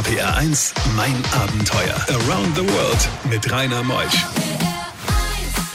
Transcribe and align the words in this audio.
RPR 0.00 0.34
1, 0.34 0.72
mein 0.96 1.14
Abenteuer. 1.42 1.94
Around 2.08 2.56
the 2.56 2.62
World 2.62 3.08
mit 3.28 3.52
Rainer 3.52 3.82
Meusch. 3.82 4.24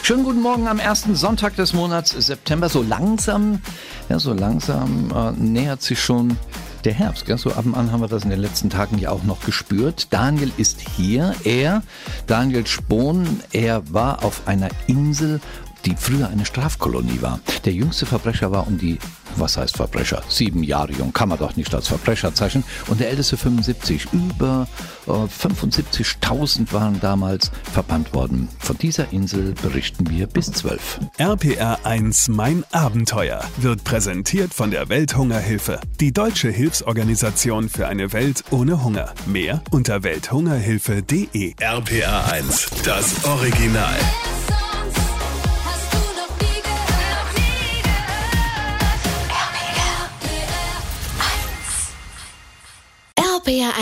Schönen 0.02 0.24
guten 0.24 0.42
Morgen 0.42 0.66
am 0.66 0.80
ersten 0.80 1.14
Sonntag 1.14 1.54
des 1.54 1.74
Monats 1.74 2.10
September. 2.10 2.68
So 2.68 2.82
langsam, 2.82 3.60
ja, 4.08 4.18
so 4.18 4.32
langsam 4.32 5.12
äh, 5.14 5.30
nähert 5.40 5.80
sich 5.82 6.02
schon 6.02 6.36
der 6.84 6.94
Herbst. 6.94 7.26
Gell? 7.26 7.38
So 7.38 7.52
ab 7.52 7.66
und 7.66 7.76
an 7.76 7.92
haben 7.92 8.00
wir 8.00 8.08
das 8.08 8.24
in 8.24 8.30
den 8.30 8.40
letzten 8.40 8.68
Tagen 8.68 8.98
ja 8.98 9.10
auch 9.10 9.22
noch 9.22 9.44
gespürt. 9.44 10.08
Daniel 10.10 10.50
ist 10.56 10.80
hier. 10.80 11.32
Er, 11.44 11.84
Daniel 12.26 12.66
Spohn, 12.66 13.40
er 13.52 13.92
war 13.92 14.24
auf 14.24 14.48
einer 14.48 14.70
Insel 14.88 15.40
die 15.86 15.96
früher 15.96 16.28
eine 16.28 16.44
Strafkolonie 16.44 17.22
war. 17.22 17.40
Der 17.64 17.72
jüngste 17.72 18.06
Verbrecher 18.06 18.50
war 18.50 18.66
um 18.66 18.76
die, 18.76 18.98
was 19.36 19.56
heißt 19.56 19.76
Verbrecher? 19.76 20.22
Sieben 20.28 20.62
Jahre 20.62 20.92
jung, 20.92 21.12
kann 21.12 21.28
man 21.28 21.38
doch 21.38 21.56
nicht 21.56 21.74
als 21.74 21.88
Verbrecher 21.88 22.34
zeichnen. 22.34 22.64
Und 22.88 23.00
der 23.00 23.10
älteste 23.10 23.36
75. 23.36 24.08
Über 24.12 24.66
äh, 25.06 25.10
75.000 25.10 26.72
waren 26.72 27.00
damals 27.00 27.50
verbannt 27.72 28.12
worden. 28.12 28.48
Von 28.58 28.76
dieser 28.78 29.12
Insel 29.12 29.54
berichten 29.62 30.10
wir 30.10 30.26
bis 30.26 30.50
12. 30.52 31.00
RPR 31.18 31.78
1 31.84 32.28
Mein 32.28 32.64
Abenteuer 32.72 33.44
wird 33.58 33.84
präsentiert 33.84 34.52
von 34.52 34.70
der 34.70 34.88
Welthungerhilfe, 34.88 35.80
die 36.00 36.12
deutsche 36.12 36.50
Hilfsorganisation 36.50 37.68
für 37.68 37.86
eine 37.86 38.12
Welt 38.12 38.44
ohne 38.50 38.82
Hunger. 38.82 39.14
Mehr 39.26 39.62
unter 39.70 40.02
welthungerhilfe.de. 40.02 41.54
RPR 41.60 42.32
1, 42.32 42.70
das 42.84 43.24
Original. 43.24 43.96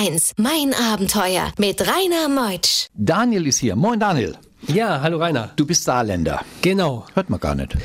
1, 0.04 0.32
mein 0.36 0.74
Abenteuer 0.74 1.52
mit 1.56 1.80
Rainer 1.80 2.28
Meutsch. 2.28 2.88
Daniel 2.94 3.46
ist 3.46 3.58
hier. 3.58 3.74
Moin 3.74 3.98
Daniel. 3.98 4.36
Ja, 4.68 5.02
hallo 5.02 5.18
Rainer. 5.18 5.50
Du 5.56 5.66
bist 5.66 5.84
Saarländer. 5.84 6.40
Genau. 6.62 7.04
Hört 7.14 7.28
man 7.28 7.38
gar 7.38 7.54
nicht. 7.54 7.76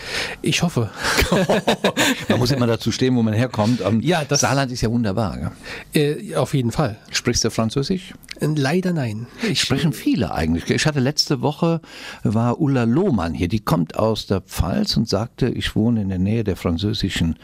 Ich 0.41 0.63
hoffe. 0.63 0.89
Man 2.29 2.39
muss 2.39 2.51
immer 2.51 2.67
dazu 2.67 2.91
stehen, 2.91 3.15
wo 3.15 3.21
man 3.21 3.33
herkommt. 3.33 3.81
Ähm, 3.85 3.99
Ja, 4.01 4.23
das- 4.23 4.41
Saarland 4.41 4.71
ist 4.71 4.81
ja 4.81 4.89
wunderbar. 4.89 5.51
Äh, 5.93 6.35
auf 6.35 6.53
jeden 6.53 6.71
Fall. 6.71 6.97
Sprichst 7.11 7.43
du 7.43 7.49
Französisch? 7.51 8.13
Äh, 8.39 8.47
Leider 8.55 8.93
nein. 8.93 9.27
Ich 9.47 9.61
Sprechen 9.61 9.91
viele 9.93 10.33
eigentlich. 10.33 10.69
Ich 10.69 10.85
hatte 10.85 10.99
letzte 11.01 11.41
Woche, 11.41 11.81
war 12.23 12.59
Ulla 12.61 12.83
Lohmann 12.85 13.33
hier, 13.33 13.49
die 13.49 13.59
kommt 13.59 13.97
aus 13.97 14.25
der 14.27 14.41
Pfalz 14.41 14.95
und 14.95 15.07
sagte, 15.09 15.49
ich 15.49 15.75
wohne 15.75 16.01
in 16.01 16.09
der 16.09 16.19
Nähe 16.19 16.43
der 16.45 16.55
französischen 16.55 17.35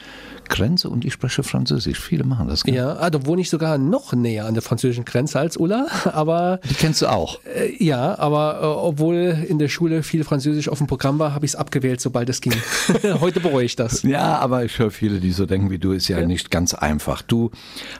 Grenze 0.47 0.89
und 0.89 1.03
ich 1.05 1.13
spreche 1.13 1.41
Französisch. 1.43 1.99
Viele 1.99 2.23
machen 2.23 2.47
das. 2.47 2.63
Gell? 2.63 2.75
ja, 2.75 2.97
ah, 2.99 3.09
da 3.09 3.25
wohne 3.25 3.41
ich 3.41 3.49
sogar 3.49 3.77
noch 3.79 4.13
näher 4.13 4.45
an 4.45 4.53
der 4.53 4.61
französischen 4.61 5.03
Grenze 5.03 5.39
als 5.39 5.57
Ulla, 5.57 5.87
aber 6.05 6.59
Die 6.69 6.75
kennst 6.75 7.01
du 7.01 7.07
auch. 7.07 7.39
äh, 7.45 7.83
ja, 7.83 8.17
aber 8.19 8.59
äh, 8.61 8.65
obwohl 8.65 9.24
in 9.31 9.59
der 9.59 9.67
Schule 9.67 10.03
viel 10.03 10.23
Französisch 10.23 10.69
auf 10.69 10.77
dem 10.77 10.87
Programm 10.87 11.19
war, 11.19 11.33
habe 11.33 11.45
ich 11.45 11.51
es 11.51 11.55
abgewählt, 11.55 12.01
sobald 12.01 12.29
es 12.29 12.41
ging. 12.41 12.53
Heute 13.19 13.39
bereue 13.39 13.65
ich 13.65 13.75
das. 13.75 14.03
Ja, 14.03 14.37
aber 14.39 14.65
ich 14.65 14.77
höre 14.79 14.91
viele, 14.91 15.19
die 15.19 15.31
so 15.31 15.45
denken 15.45 15.69
wie 15.69 15.79
du, 15.79 15.91
ist 15.91 16.07
ja, 16.07 16.25
nicht 16.25 16.51
ganz 16.51 16.73
einfach. 16.73 17.21
Du 17.21 17.51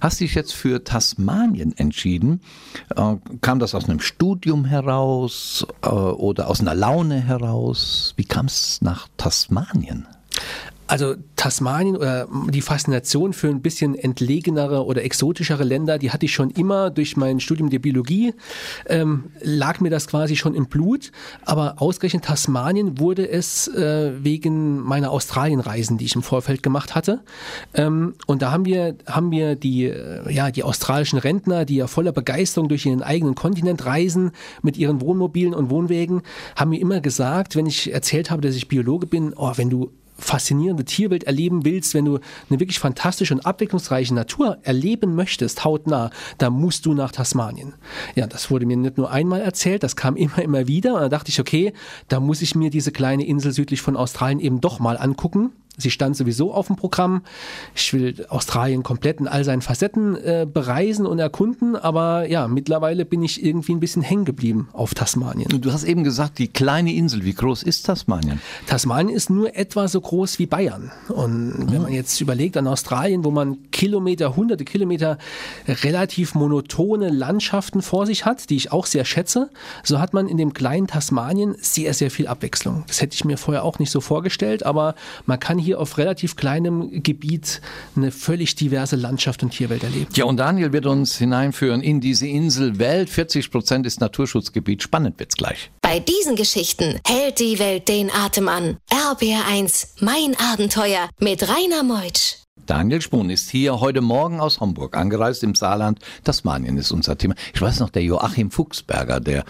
hast 0.02 0.20
dich 0.20 0.36
jetzt 0.36 0.54
für 0.54 0.84
Tasmanien 0.84 1.76
entschieden. 1.78 2.42
Äh, 2.96 3.16
kam 3.42 3.60
das 3.60 3.76
aus 3.76 3.90
einem 3.90 4.00
Studium 4.00 4.66
heraus 4.66 5.66
äh, 5.82 5.90
oder 5.90 6.48
aus 6.48 6.62
einer 6.62 6.76
Laune 6.76 7.20
heraus? 7.20 8.14
Wie 8.18 8.26
kam 8.26 8.46
es 8.48 8.82
nach 8.82 9.08
Tasmanien? 9.18 10.08
Also 10.88 11.16
Tasmanien 11.36 11.96
oder 11.96 12.28
die 12.52 12.62
Faszination 12.62 13.34
für 13.34 13.48
ein 13.48 13.62
bisschen 13.62 13.96
entlegenere 13.96 14.86
oder 14.86 15.04
exotischere 15.04 15.64
Länder, 15.64 15.98
die 15.98 16.12
hatte 16.12 16.26
ich 16.26 16.34
schon 16.34 16.52
immer 16.52 16.92
durch 16.92 17.18
mein 17.18 17.40
Studium 17.40 17.72
der 17.72 17.80
Biologie, 17.80 18.34
ähm, 18.86 19.26
lag 19.42 19.80
mir 19.80 19.90
das 19.90 20.08
quasi 20.08 20.36
schon 20.36 20.54
im 20.54 20.68
Blut. 20.68 21.12
Aber 21.44 21.82
ausgerechnet 21.82 22.26
Tasmanien 22.26 23.00
wurde 23.00 23.28
es 23.28 23.68
äh, 23.68 24.12
wegen 24.24 24.80
meiner 24.80 25.10
Australienreisen, 25.10 25.98
die 25.98 26.06
ich 26.06 26.16
im 26.16 26.22
Vorfeld 26.22 26.62
gemacht 26.62 26.94
hatte. 26.94 27.22
Ähm, 27.74 28.14
und 28.28 28.44
da 28.44 28.52
haben 28.52 28.66
wir, 28.66 28.96
haben 29.08 29.32
wir 29.32 29.56
die, 29.56 29.86
äh, 29.86 30.32
ja, 30.32 30.52
die 30.52 30.64
australischen 30.64 31.18
Rentner, 31.18 31.66
die 31.66 31.78
ja 31.78 31.88
voller 31.88 32.12
Begeisterung 32.12 32.70
durch 32.70 32.86
ihren 32.86 33.02
eigenen 33.02 33.34
Kontinent 33.34 33.86
reisen 33.86 34.32
mit 34.62 34.78
ihren 34.78 35.02
Wohnmobilen 35.02 35.56
und 35.56 35.72
Wohnwägen, 35.72 36.22
haben 36.56 36.70
mir 36.70 36.80
immer 36.80 37.02
gesagt, 37.02 37.56
wenn 37.56 37.66
ich 37.66 37.92
erzählt 37.92 38.30
habe, 38.30 38.42
dass 38.42 38.56
ich 38.56 38.68
Biologe 38.68 39.08
bin, 39.08 39.34
oh, 39.36 39.54
wenn 39.56 39.72
du 39.72 39.92
faszinierende 40.18 40.86
Tierwelt 40.86 41.26
erleben 41.26 41.66
willst, 41.66 41.94
wenn 41.94 42.06
du 42.06 42.20
eine 42.50 42.60
wirklich 42.60 42.80
fantastische 42.80 43.34
und 43.34 43.46
abwechslungsreiche 43.46 44.14
Natur 44.14 44.58
erleben 44.64 45.16
möchtest, 45.16 45.66
hautnah, 45.66 46.10
dann 46.38 46.54
musst 46.54 46.86
du 46.86 46.94
nach 46.94 47.12
Tasmanien. 47.12 47.74
Ja, 48.16 48.28
das 48.28 48.50
wurde 48.50 48.66
mir 48.66 48.78
nicht 48.78 48.98
nur 48.98 49.12
einmal 49.12 49.42
erzählt, 49.42 49.84
das 49.84 49.96
kam 49.96 50.16
immer, 50.16 50.42
immer 50.42 50.68
wieder. 50.68 50.96
Und 50.96 51.02
da 51.02 51.10
dachte 51.10 51.30
ich, 51.30 51.40
okay, 51.40 51.74
da 52.08 52.20
muss 52.20 52.42
ich 52.42 52.56
mir 52.56 52.70
diese 52.70 52.92
kleine 52.92 53.26
Insel 53.26 53.52
südlich 53.52 53.82
von 53.82 53.96
Australien 53.96 54.40
eben 54.40 54.62
doch 54.62 54.80
mal 54.80 54.98
angucken. 54.98 55.52
Sie 55.78 55.92
stand 55.92 56.16
sowieso 56.16 56.54
auf 56.54 56.68
dem 56.68 56.76
Programm. 56.76 57.24
Ich 57.76 57.94
will 57.94 58.26
Australien 58.30 58.84
komplett 58.84 59.20
in 59.20 59.28
all 59.28 59.44
seinen 59.44 59.62
Facetten 59.62 60.16
äh, 60.16 60.48
bereisen 60.52 61.06
und 61.06 61.20
erkunden, 61.20 61.76
aber 61.76 62.30
ja, 62.30 62.48
mittlerweile 62.48 63.06
bin 63.06 63.24
ich 63.24 63.44
irgendwie 63.44 63.74
ein 63.74 63.80
bisschen 63.80 64.02
hängen 64.02 64.26
geblieben 64.26 64.70
auf 64.74 64.94
Tasmanien. 64.94 65.62
Du 65.62 65.72
hast 65.72 65.84
eben 65.84 66.04
gesagt, 66.04 66.40
die 66.40 66.48
kleine 66.48 66.94
Insel, 66.94 67.26
wie 67.26 67.34
groß 67.34 67.64
ist 67.64 67.84
Tasmanien? 67.84 68.40
Tasmanien 68.68 69.16
ist 69.16 69.30
nur 69.30 69.56
etwa 69.56 69.88
so 69.88 70.00
groß 70.00 70.40
wie 70.40 70.46
Bayern. 70.46 70.92
Und 71.10 71.72
wenn 71.72 71.82
man 71.82 71.92
jetzt 71.92 72.20
überlegt 72.22 72.58
an 72.58 72.68
Australien, 72.68 73.24
wo 73.24 73.32
man 73.32 73.58
Kilometer, 73.72 74.36
hunderte 74.36 74.66
Kilometer 74.66 75.18
relativ 75.68 76.36
monotone 76.36 77.10
Landschaften 77.10 77.82
vor 77.82 78.06
sich 78.06 78.26
hat, 78.26 78.50
die 78.50 78.56
ich 78.56 78.72
auch 78.72 78.86
sehr 78.86 79.06
schätze, 79.06 79.50
so 79.84 80.00
hat 80.00 80.14
man 80.14 80.28
in 80.28 80.38
dem 80.38 80.54
kleinen 80.54 80.88
Tasmanien 80.88 81.56
sehr, 81.60 81.94
sehr 81.94 82.12
viel 82.12 82.28
Abwechslung. 82.28 82.84
Das 82.88 83.02
hätte 83.02 83.16
ich 83.16 83.26
mir 83.26 83.38
vorher 83.38 83.64
auch 83.64 83.80
nicht 83.80 83.92
so 83.92 84.02
vorgestellt, 84.02 84.66
aber 84.66 84.96
man 85.26 85.40
kann 85.40 85.58
hier 85.58 85.65
auf 85.74 85.98
relativ 85.98 86.36
kleinem 86.36 87.02
Gebiet 87.02 87.62
eine 87.96 88.12
völlig 88.12 88.54
diverse 88.54 88.96
Landschaft 88.96 89.42
und 89.42 89.50
Tierwelt 89.50 89.84
erleben. 89.84 90.10
Ja, 90.14 90.26
und 90.26 90.38
Daniel 90.38 90.74
wird 90.74 90.86
uns 90.86 91.18
hineinführen 91.18 91.82
in 91.82 92.02
diese 92.02 92.28
Inselwelt. 92.28 93.10
40 93.10 93.50
Prozent 93.50 93.88
ist 93.88 94.02
Naturschutzgebiet. 94.02 94.84
Spannend 94.84 95.20
wird's 95.20 95.36
gleich. 95.36 95.72
Bei 95.82 96.00
diesen 96.00 96.36
Geschichten 96.36 97.00
hält 97.08 97.40
die 97.40 97.58
Welt 97.58 97.88
den 97.88 98.12
Atem 98.12 98.48
an. 98.48 98.78
RPR 98.92 99.48
1, 99.50 99.96
mein 100.02 100.36
Abenteuer 100.54 101.10
mit 101.20 101.48
Rainer 101.50 101.84
Meutsch. 101.84 102.45
Daniel 102.66 103.02
Spohn 103.02 103.30
ist 103.30 103.52
hier 103.52 103.80
heute 103.80 104.02
Morgen 104.02 104.40
aus 104.40 104.60
Homburg 104.60 104.98
angereist 104.98 105.44
im 105.44 105.54
Saarland. 105.54 106.00
Tasmanien 106.24 106.78
ist 106.78 106.92
unser 106.92 107.18
Thema. 107.18 107.36
Ich 107.54 107.62
weiß 107.62 107.80
noch, 107.80 107.92
der 107.92 108.04
Joachim 108.04 108.50
Fuchsberger, 108.50 109.20
der 109.20 109.44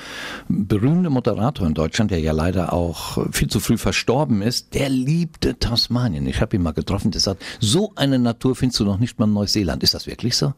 berühmte 0.50 1.10
Moderator 1.10 1.66
in 1.66 1.74
Deutschland, 1.74 2.12
der 2.12 2.20
ja 2.20 2.34
leider 2.34 2.74
auch 2.74 3.18
viel 3.32 3.48
zu 3.48 3.60
früh 3.60 3.78
verstorben 3.78 4.42
ist, 4.42 4.74
der 4.74 4.90
liebte 4.90 5.58
Tasmanien. 5.58 6.28
Ich 6.28 6.42
habe 6.42 6.58
ihn 6.58 6.64
mal 6.64 6.74
getroffen, 6.74 7.12
der 7.12 7.22
sagt, 7.22 7.44
so 7.60 7.94
eine 7.96 8.20
Natur 8.20 8.56
findest 8.56 8.82
du 8.82 8.86
noch 8.86 9.00
nicht 9.00 9.18
mal 9.18 9.26
in 9.26 9.34
Neuseeland. 9.34 9.84
Ist 9.84 9.94
das 9.94 10.08
wirklich 10.08 10.36
so? 10.36 10.54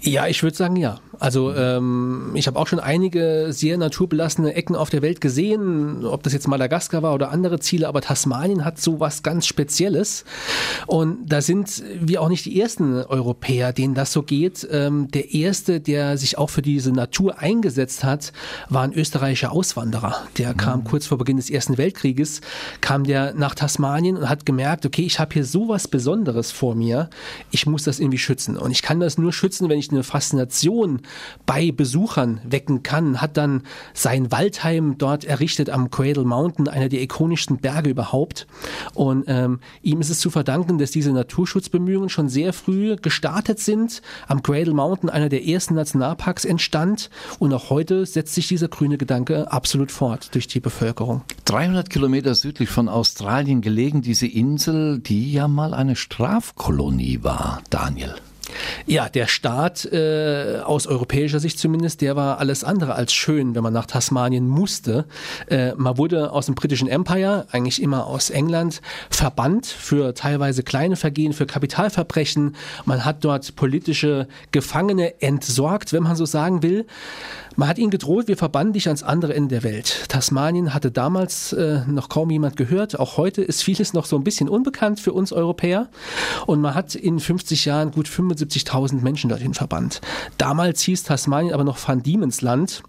Ja, 0.00 0.26
ich 0.26 0.42
würde 0.42 0.56
sagen 0.56 0.76
ja. 0.76 1.00
Also 1.18 1.54
ähm, 1.54 2.32
ich 2.34 2.46
habe 2.46 2.58
auch 2.58 2.66
schon 2.66 2.80
einige 2.80 3.48
sehr 3.50 3.78
naturbelassene 3.78 4.54
Ecken 4.54 4.76
auf 4.76 4.90
der 4.90 5.00
Welt 5.00 5.20
gesehen, 5.20 6.04
ob 6.04 6.22
das 6.22 6.32
jetzt 6.32 6.48
Madagaskar 6.48 7.02
war 7.02 7.14
oder 7.14 7.30
andere 7.30 7.60
Ziele, 7.60 7.88
aber 7.88 8.00
Tasmanien 8.00 8.64
hat 8.64 8.80
so 8.80 9.00
was 9.00 9.22
ganz 9.22 9.46
Spezielles. 9.46 10.24
Und 10.86 11.26
da 11.26 11.40
sind 11.40 11.82
wir 11.98 12.20
auch 12.20 12.28
nicht 12.28 12.44
die 12.44 12.60
ersten 12.60 12.96
Europäer, 12.96 13.72
denen 13.72 13.94
das 13.94 14.12
so 14.12 14.22
geht. 14.22 14.66
Ähm, 14.70 15.08
der 15.10 15.32
erste, 15.32 15.80
der 15.80 16.18
sich 16.18 16.36
auch 16.36 16.50
für 16.50 16.62
diese 16.62 16.92
Natur 16.92 17.38
eingesetzt 17.38 18.04
hat, 18.04 18.32
war 18.68 18.82
ein 18.82 18.92
österreichischer 18.92 19.52
Auswanderer. 19.52 20.16
Der 20.36 20.52
kam 20.54 20.84
kurz 20.84 21.06
vor 21.06 21.18
Beginn 21.18 21.36
des 21.36 21.48
Ersten 21.48 21.78
Weltkrieges, 21.78 22.40
kam 22.80 23.04
der 23.04 23.34
nach 23.34 23.54
Tasmanien 23.54 24.16
und 24.16 24.28
hat 24.28 24.44
gemerkt, 24.44 24.84
okay, 24.84 25.02
ich 25.02 25.18
habe 25.20 25.32
hier 25.32 25.44
so 25.44 25.68
was 25.68 25.88
Besonderes 25.88 26.50
vor 26.50 26.74
mir, 26.74 27.08
ich 27.50 27.66
muss 27.66 27.84
das 27.84 28.00
irgendwie 28.00 28.18
schützen. 28.18 28.56
Und 28.56 28.70
ich 28.70 28.82
kann 28.82 29.00
das 29.00 29.16
nur 29.16 29.32
schützen, 29.32 29.43
wenn 29.44 29.78
ich 29.78 29.90
eine 29.90 30.02
Faszination 30.02 31.02
bei 31.44 31.70
Besuchern 31.70 32.40
wecken 32.44 32.82
kann, 32.82 33.20
hat 33.20 33.36
dann 33.36 33.62
sein 33.92 34.32
Waldheim 34.32 34.96
dort 34.96 35.24
errichtet 35.24 35.68
am 35.68 35.90
Cradle 35.90 36.24
Mountain, 36.24 36.66
einer 36.66 36.88
der 36.88 37.02
ikonischsten 37.02 37.58
Berge 37.58 37.90
überhaupt. 37.90 38.46
Und 38.94 39.24
ähm, 39.26 39.60
ihm 39.82 40.00
ist 40.00 40.08
es 40.08 40.20
zu 40.20 40.30
verdanken, 40.30 40.78
dass 40.78 40.92
diese 40.92 41.12
Naturschutzbemühungen 41.12 42.08
schon 42.08 42.30
sehr 42.30 42.54
früh 42.54 42.96
gestartet 42.96 43.58
sind. 43.58 44.00
Am 44.28 44.42
Cradle 44.42 44.72
Mountain 44.72 45.10
einer 45.10 45.28
der 45.28 45.44
ersten 45.44 45.74
Nationalparks 45.74 46.46
entstand 46.46 47.10
und 47.38 47.52
auch 47.52 47.68
heute 47.68 48.06
setzt 48.06 48.34
sich 48.34 48.48
dieser 48.48 48.68
grüne 48.68 48.96
Gedanke 48.96 49.52
absolut 49.52 49.92
fort 49.92 50.34
durch 50.34 50.46
die 50.46 50.60
Bevölkerung. 50.60 51.22
300 51.44 51.90
Kilometer 51.90 52.34
südlich 52.34 52.70
von 52.70 52.88
Australien 52.88 53.60
gelegen, 53.60 54.00
diese 54.00 54.26
Insel, 54.26 55.00
die 55.00 55.32
ja 55.32 55.48
mal 55.48 55.74
eine 55.74 55.96
Strafkolonie 55.96 57.22
war, 57.22 57.62
Daniel. 57.68 58.14
Ja, 58.86 59.08
der 59.08 59.26
Staat 59.26 59.84
äh, 59.86 60.60
aus 60.64 60.86
europäischer 60.86 61.40
Sicht 61.40 61.58
zumindest, 61.58 62.00
der 62.00 62.16
war 62.16 62.38
alles 62.38 62.64
andere 62.64 62.94
als 62.94 63.12
schön, 63.12 63.54
wenn 63.54 63.62
man 63.62 63.72
nach 63.72 63.86
Tasmanien 63.86 64.48
musste. 64.48 65.06
Äh, 65.48 65.72
man 65.76 65.98
wurde 65.98 66.32
aus 66.32 66.46
dem 66.46 66.54
britischen 66.54 66.88
Empire, 66.88 67.46
eigentlich 67.50 67.82
immer 67.82 68.06
aus 68.06 68.30
England, 68.30 68.80
verbannt 69.10 69.66
für 69.66 70.14
teilweise 70.14 70.62
kleine 70.62 70.96
Vergehen, 70.96 71.32
für 71.32 71.46
Kapitalverbrechen. 71.46 72.56
Man 72.84 73.04
hat 73.04 73.24
dort 73.24 73.56
politische 73.56 74.28
Gefangene 74.52 75.20
entsorgt, 75.20 75.92
wenn 75.92 76.02
man 76.02 76.16
so 76.16 76.26
sagen 76.26 76.62
will. 76.62 76.86
Man 77.56 77.68
hat 77.68 77.78
ihnen 77.78 77.90
gedroht, 77.90 78.26
wir 78.26 78.36
verbannen 78.36 78.72
dich 78.72 78.88
ans 78.88 79.04
andere 79.04 79.34
Ende 79.34 79.54
der 79.54 79.62
Welt. 79.62 80.06
Tasmanien 80.08 80.74
hatte 80.74 80.90
damals 80.90 81.52
äh, 81.52 81.82
noch 81.86 82.08
kaum 82.08 82.30
jemand 82.30 82.56
gehört. 82.56 82.98
Auch 82.98 83.16
heute 83.16 83.42
ist 83.42 83.62
vieles 83.62 83.92
noch 83.92 84.06
so 84.06 84.16
ein 84.16 84.24
bisschen 84.24 84.48
unbekannt 84.48 84.98
für 84.98 85.12
uns 85.12 85.32
Europäer. 85.32 85.88
Und 86.46 86.60
man 86.60 86.74
hat 86.74 86.96
in 86.96 87.20
50 87.20 87.64
Jahren 87.64 87.92
gut 87.92 88.08
75.000 88.44 89.02
Menschen 89.02 89.30
dorthin 89.30 89.54
verbannt. 89.54 90.00
Damals 90.38 90.82
hieß 90.82 91.02
Tasmanien 91.04 91.54
aber 91.54 91.64
noch 91.64 91.78
Van 91.86 92.02
Diemen's 92.02 92.40
Land. 92.42 92.82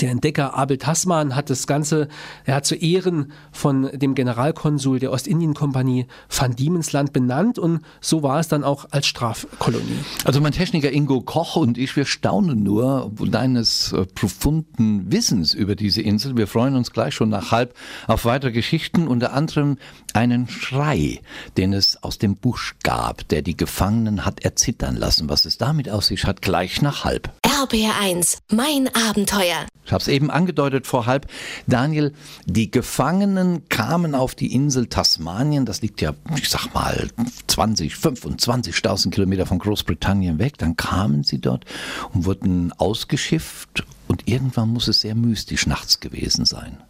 Der 0.00 0.10
Entdecker 0.10 0.54
Abel 0.54 0.78
Tasman 0.78 1.36
hat 1.36 1.50
das 1.50 1.66
Ganze, 1.66 2.08
er 2.44 2.56
hat 2.56 2.66
zu 2.66 2.74
Ehren 2.74 3.32
von 3.52 3.90
dem 3.92 4.14
Generalkonsul 4.14 4.98
der 4.98 5.12
Ostindien-Kompanie 5.12 6.06
Van 6.28 6.56
Diemensland 6.56 7.12
benannt 7.12 7.58
und 7.60 7.80
so 8.00 8.22
war 8.22 8.40
es 8.40 8.48
dann 8.48 8.64
auch 8.64 8.86
als 8.90 9.06
Strafkolonie. 9.06 9.98
Also 10.24 10.40
mein 10.40 10.52
Techniker 10.52 10.90
Ingo 10.90 11.20
Koch 11.20 11.54
und 11.56 11.78
ich, 11.78 11.94
wir 11.94 12.06
staunen 12.06 12.62
nur 12.64 13.12
deines 13.30 13.92
äh, 13.92 14.04
profunden 14.04 15.12
Wissens 15.12 15.54
über 15.54 15.76
diese 15.76 16.02
Insel. 16.02 16.36
Wir 16.36 16.48
freuen 16.48 16.74
uns 16.74 16.90
gleich 16.90 17.14
schon 17.14 17.28
nach 17.28 17.52
halb 17.52 17.74
auf 18.08 18.24
weitere 18.24 18.50
Geschichten, 18.50 19.06
unter 19.06 19.32
anderem 19.32 19.78
einen 20.12 20.48
Schrei, 20.48 21.20
den 21.56 21.72
es 21.72 22.02
aus 22.02 22.18
dem 22.18 22.36
Busch 22.36 22.74
gab, 22.82 23.28
der 23.28 23.42
die 23.42 23.56
Gefangenen 23.56 24.24
hat 24.24 24.44
erzittern 24.44 24.96
lassen. 24.96 25.28
Was 25.28 25.44
es 25.44 25.56
damit 25.56 25.88
aus 25.88 26.08
sich 26.08 26.24
hat, 26.24 26.42
gleich 26.42 26.82
nach 26.82 27.04
halb. 27.04 27.30
RBR1, 27.64 28.40
mein 28.52 28.90
Abenteuer. 28.94 29.66
Ich 29.86 29.92
habe 29.92 30.02
es 30.02 30.08
eben 30.08 30.30
angedeutet 30.30 30.86
vor 30.86 31.06
halb. 31.06 31.26
Daniel, 31.66 32.12
die 32.44 32.70
Gefangenen 32.70 33.68
kamen 33.70 34.14
auf 34.14 34.34
die 34.34 34.52
Insel 34.52 34.86
Tasmanien. 34.86 35.64
Das 35.64 35.80
liegt 35.80 36.02
ja, 36.02 36.12
ich 36.36 36.50
sag 36.50 36.74
mal, 36.74 37.08
20, 37.46 37.94
25.000 37.94 39.10
Kilometer 39.10 39.46
von 39.46 39.58
Großbritannien 39.58 40.38
weg. 40.38 40.58
Dann 40.58 40.76
kamen 40.76 41.24
sie 41.24 41.40
dort 41.40 41.64
und 42.12 42.26
wurden 42.26 42.72
ausgeschifft. 42.72 43.84
Und 44.08 44.28
irgendwann 44.28 44.68
muss 44.68 44.88
es 44.88 45.00
sehr 45.00 45.14
mystisch 45.14 45.66
nachts 45.66 46.00
gewesen 46.00 46.44
sein. 46.44 46.82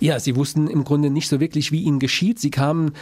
Ja, 0.00 0.18
sie 0.18 0.36
wussten 0.36 0.68
im 0.68 0.84
Grunde 0.84 1.10
nicht 1.10 1.28
so 1.28 1.40
wirklich, 1.40 1.72
wie 1.72 1.82
ihnen 1.82 1.98
geschieht. 1.98 2.38
Sie 2.38 2.50
kamen 2.50 2.92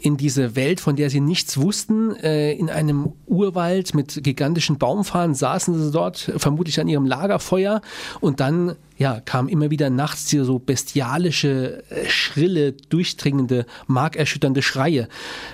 in 0.00 0.16
diese 0.16 0.56
Welt, 0.56 0.80
von 0.80 0.96
der 0.96 1.10
sie 1.10 1.20
nichts 1.20 1.58
wussten, 1.58 2.14
äh, 2.16 2.52
in 2.52 2.70
einem 2.70 3.12
Urwald 3.26 3.94
mit 3.94 4.22
gigantischen 4.22 4.78
Baumfarnen 4.78 5.34
saßen 5.34 5.80
sie 5.80 5.90
dort, 5.90 6.32
vermutlich 6.36 6.80
an 6.80 6.88
ihrem 6.88 7.06
Lagerfeuer 7.06 7.80
und 8.20 8.40
dann 8.40 8.76
ja, 9.00 9.18
kam 9.18 9.48
immer 9.48 9.70
wieder 9.70 9.88
nachts 9.88 10.26
diese 10.26 10.44
so 10.44 10.58
bestialische, 10.58 11.82
äh, 11.88 12.06
schrille, 12.06 12.72
durchdringende, 12.72 13.64
markerschütternde 13.86 14.60
Schreie. 14.60 15.08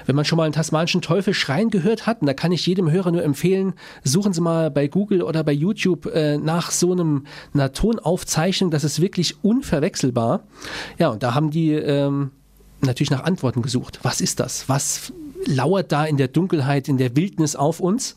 Wenn 0.05 0.17
man 0.17 0.25
schon 0.25 0.37
mal 0.37 0.43
einen 0.43 0.53
tasmanischen 0.53 1.01
Teufel 1.01 1.33
schreien 1.33 1.71
gehört 1.71 2.09
hat, 2.09 2.23
und 2.23 2.27
da 2.27 2.35
kann 2.35 2.51
ich 2.51 2.67
jedem 2.67 2.91
Hörer 2.91 3.13
nur 3.13 3.23
empfehlen, 3.23 3.75
suchen 4.03 4.33
Sie 4.33 4.41
mal 4.41 4.73
bei 4.73 4.89
Google 4.89 5.23
oder 5.23 5.45
bei 5.45 5.53
YouTube 5.53 6.07
äh, 6.07 6.39
nach 6.39 6.73
so 6.73 6.91
einem, 6.91 7.25
einer 7.55 7.73
Tonaufzeichnung, 7.73 8.73
das 8.73 8.83
ist 8.83 9.01
wirklich 9.01 9.45
unverwechselbar. 9.45 10.43
Ja, 10.99 11.11
und 11.11 11.23
da 11.23 11.35
haben 11.35 11.53
die 11.53 11.71
ähm, 11.71 12.33
natürlich 12.81 13.13
nach 13.13 13.23
Antworten 13.23 13.63
gesucht. 13.63 14.01
Was 14.03 14.21
ist 14.21 14.41
das? 14.41 14.69
Was 14.69 15.13
lauert 15.47 15.93
da 15.93 16.05
in 16.05 16.17
der 16.17 16.29
Dunkelheit, 16.29 16.89
in 16.89 16.99
der 16.99 17.17
Wildnis 17.17 17.57
auf 17.57 17.81
uns. 17.81 18.17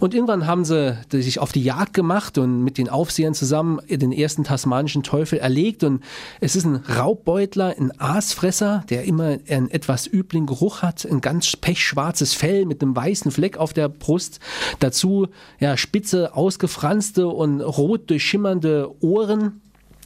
Und 0.00 0.14
irgendwann 0.14 0.46
haben 0.46 0.64
sie 0.64 0.96
sich 1.10 1.38
auf 1.38 1.52
die 1.52 1.62
Jagd 1.62 1.94
gemacht 1.94 2.38
und 2.38 2.62
mit 2.64 2.78
den 2.78 2.88
Aufsehern 2.88 3.34
zusammen 3.34 3.80
den 3.88 4.12
ersten 4.12 4.44
tasmanischen 4.44 5.02
Teufel 5.02 5.38
erlegt. 5.38 5.84
Und 5.84 6.02
es 6.40 6.56
ist 6.56 6.64
ein 6.64 6.76
Raubbeutler, 6.76 7.74
ein 7.78 7.92
Aasfresser, 8.00 8.84
der 8.88 9.04
immer 9.04 9.38
einen 9.48 9.70
etwas 9.70 10.06
üblen 10.06 10.46
Geruch 10.46 10.82
hat, 10.82 11.06
ein 11.06 11.20
ganz 11.20 11.56
pechschwarzes 11.56 12.34
Fell 12.34 12.64
mit 12.64 12.82
einem 12.82 12.94
weißen 12.94 13.30
Fleck 13.30 13.56
auf 13.56 13.72
der 13.72 13.88
Brust. 13.88 14.40
Dazu 14.78 15.28
ja, 15.60 15.76
spitze, 15.76 16.34
ausgefranste 16.34 17.28
und 17.28 17.60
rot 17.60 18.10
durchschimmernde 18.10 18.90
Ohren 19.00 19.60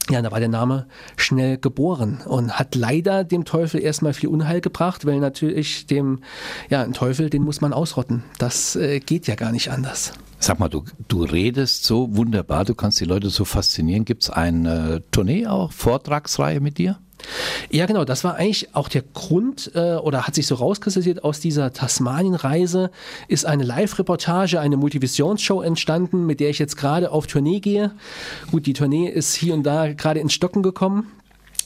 ja, 0.09 0.21
da 0.21 0.31
war 0.31 0.39
der 0.39 0.49
Name 0.49 0.87
schnell 1.15 1.57
geboren 1.57 2.21
und 2.25 2.59
hat 2.59 2.75
leider 2.75 3.23
dem 3.23 3.45
Teufel 3.45 3.81
erstmal 3.81 4.13
viel 4.13 4.29
Unheil 4.29 4.59
gebracht, 4.59 5.05
weil 5.05 5.19
natürlich 5.19 5.87
dem, 5.87 6.19
ja, 6.69 6.83
ein 6.83 6.93
Teufel, 6.93 7.29
den 7.29 7.43
muss 7.43 7.61
man 7.61 7.73
ausrotten. 7.73 8.23
Das 8.37 8.75
äh, 8.75 8.99
geht 8.99 9.27
ja 9.27 9.35
gar 9.35 9.51
nicht 9.51 9.71
anders. 9.71 10.13
Sag 10.39 10.59
mal, 10.59 10.67
du, 10.67 10.83
du 11.07 11.23
redest 11.23 11.85
so 11.85 12.17
wunderbar, 12.17 12.65
du 12.65 12.75
kannst 12.75 12.99
die 12.99 13.05
Leute 13.05 13.29
so 13.29 13.45
faszinieren. 13.45 14.03
Gibt 14.03 14.23
es 14.23 14.29
eine 14.29 15.03
Tournee 15.11 15.47
auch, 15.47 15.71
Vortragsreihe 15.71 16.59
mit 16.59 16.77
dir? 16.77 16.99
Ja, 17.69 17.85
genau. 17.85 18.05
Das 18.05 18.23
war 18.23 18.35
eigentlich 18.35 18.75
auch 18.75 18.89
der 18.89 19.03
Grund 19.13 19.71
äh, 19.75 19.95
oder 19.95 20.27
hat 20.27 20.35
sich 20.35 20.47
so 20.47 20.55
rauskristallisiert 20.55 21.23
aus 21.23 21.39
dieser 21.39 21.73
Tasmanien-Reise 21.73 22.91
ist 23.27 23.45
eine 23.45 23.63
Live-Reportage, 23.63 24.59
eine 24.59 24.77
Multivisionsshow 24.77 25.61
entstanden, 25.61 26.25
mit 26.25 26.39
der 26.39 26.49
ich 26.49 26.59
jetzt 26.59 26.77
gerade 26.77 27.11
auf 27.11 27.27
Tournee 27.27 27.59
gehe. 27.59 27.91
Gut, 28.51 28.65
die 28.65 28.73
Tournee 28.73 29.07
ist 29.07 29.33
hier 29.33 29.53
und 29.53 29.63
da 29.63 29.93
gerade 29.93 30.19
ins 30.19 30.33
Stocken 30.33 30.63
gekommen. 30.63 31.11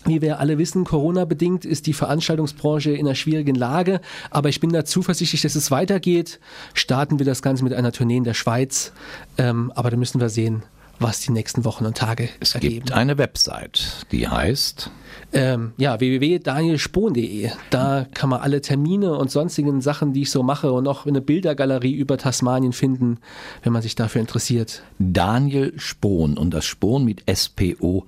Wie 0.06 0.22
wir 0.22 0.40
alle 0.40 0.58
wissen, 0.58 0.86
Corona-bedingt 0.86 1.66
ist 1.66 1.86
die 1.86 1.94
Veranstaltungsbranche 1.94 2.92
in 2.92 3.06
einer 3.06 3.16
schwierigen 3.16 3.56
Lage, 3.56 4.00
aber 4.32 4.48
ich 4.48 4.62
bin 4.62 4.72
da 4.72 4.86
zuversichtlich, 4.86 5.42
dass 5.42 5.56
es 5.56 5.70
weitergeht. 5.70 6.40
Starten 6.74 7.20
wir 7.20 7.26
das 7.26 7.42
Ganze 7.42 7.66
mit 7.66 7.74
einer 7.74 7.92
Tournee 7.92 8.16
in 8.16 8.24
der 8.24 8.34
Schweiz, 8.34 8.94
ähm, 9.38 9.72
aber 9.76 9.90
da 9.90 9.98
müssen 9.98 10.22
wir 10.22 10.30
sehen, 10.30 10.64
was 11.00 11.20
die 11.22 11.32
nächsten 11.32 11.66
Wochen 11.66 11.86
und 11.86 11.98
Tage 11.98 12.30
es 12.40 12.56
ergeben. 12.56 12.76
Es 12.76 12.80
gibt 12.86 12.92
eine 12.94 13.18
Website, 13.18 14.06
die 14.12 14.28
heißt 14.28 14.92
ähm, 15.34 15.74
ja, 15.78 16.00
www.danielspohn.de. 16.00 17.50
Da 17.70 18.08
kann 18.14 18.30
man 18.30 18.40
alle 18.42 18.62
Termine 18.62 19.16
und 19.16 19.30
sonstigen 19.30 19.82
Sachen, 19.82 20.14
die 20.14 20.22
ich 20.22 20.32
so 20.32 20.42
mache 20.44 20.72
und 20.72 20.88
auch 20.88 21.06
eine 21.06 21.20
Bildergalerie 21.22 21.94
über 21.94 22.18
Tasmanien 22.18 22.72
finden, 22.74 23.20
wenn 23.64 23.74
man 23.74 23.82
sich 23.82 23.96
dafür 23.96 24.22
interessiert. 24.22 24.84
Daniel 25.00 25.74
Spohn 25.78 26.38
und 26.38 26.54
das 26.54 26.66
Spohn 26.66 27.04
mit 27.04 27.24
S-P-O-H-N.de. 27.26 28.04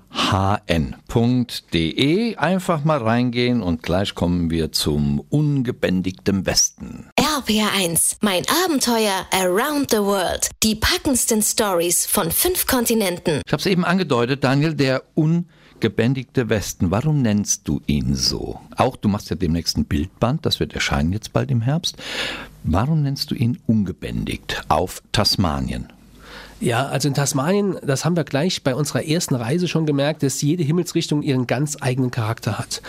Einfach 2.38 2.86
mal 2.86 3.00
reingehen 3.00 3.62
und 3.62 3.84
gleich 3.84 4.16
kommen 4.16 4.50
wir 4.50 4.72
zum 4.72 5.20
ungebändigten 5.30 6.46
Westen. 6.46 7.10
RPR1, 7.40 8.18
mein 8.20 8.44
Abenteuer 8.66 9.26
around 9.32 9.92
the 9.92 10.00
world. 10.00 10.50
Die 10.62 10.76
packendsten 10.76 11.42
Stories 11.42 12.06
von 12.06 12.32
fünf 12.32 12.68
Kontinenten. 12.68 13.42
Ich 13.46 13.54
habe 13.54 13.62
es 13.62 13.66
eben 13.66 13.86
angedeutet, 13.86 14.44
Daniel, 14.44 14.74
der 14.74 15.04
ungebändigte 15.16 15.60
gebändigte 15.80 16.50
Westen. 16.50 16.92
Warum 16.92 17.22
nennst 17.22 17.66
du 17.66 17.80
ihn 17.88 18.14
so? 18.14 18.60
Auch 18.76 18.98
du 18.98 19.08
machst 19.08 19.30
ja 19.30 19.38
demnächst 19.38 19.78
ein 19.78 19.86
Bildband, 19.86 20.46
das 20.46 20.60
wird 20.60 20.74
erscheinen 20.74 21.14
jetzt 21.14 21.32
bald 21.32 21.52
im 21.52 21.62
Herbst. 21.62 21.96
Warum 22.66 23.04
nennst 23.04 23.32
du 23.32 23.36
ihn 23.36 23.58
ungebändigt 23.66 24.62
auf 24.68 25.02
Tasmanien? 25.14 25.88
Ja, 26.62 26.88
also 26.88 27.08
in 27.08 27.14
Tasmanien, 27.14 27.78
das 27.84 28.04
haben 28.04 28.18
wir 28.18 28.26
gleich 28.26 28.64
bei 28.64 28.76
unserer 28.76 29.06
ersten 29.06 29.36
Reise 29.36 29.70
schon 29.70 29.86
gemerkt, 29.86 30.24
dass 30.24 30.42
jede 30.42 30.62
Himmelsrichtung 30.62 31.22
ihren 31.22 31.48
ganz 31.48 31.78
eigenen 31.80 32.12
Charakter 32.12 32.60
hat. 32.60 32.82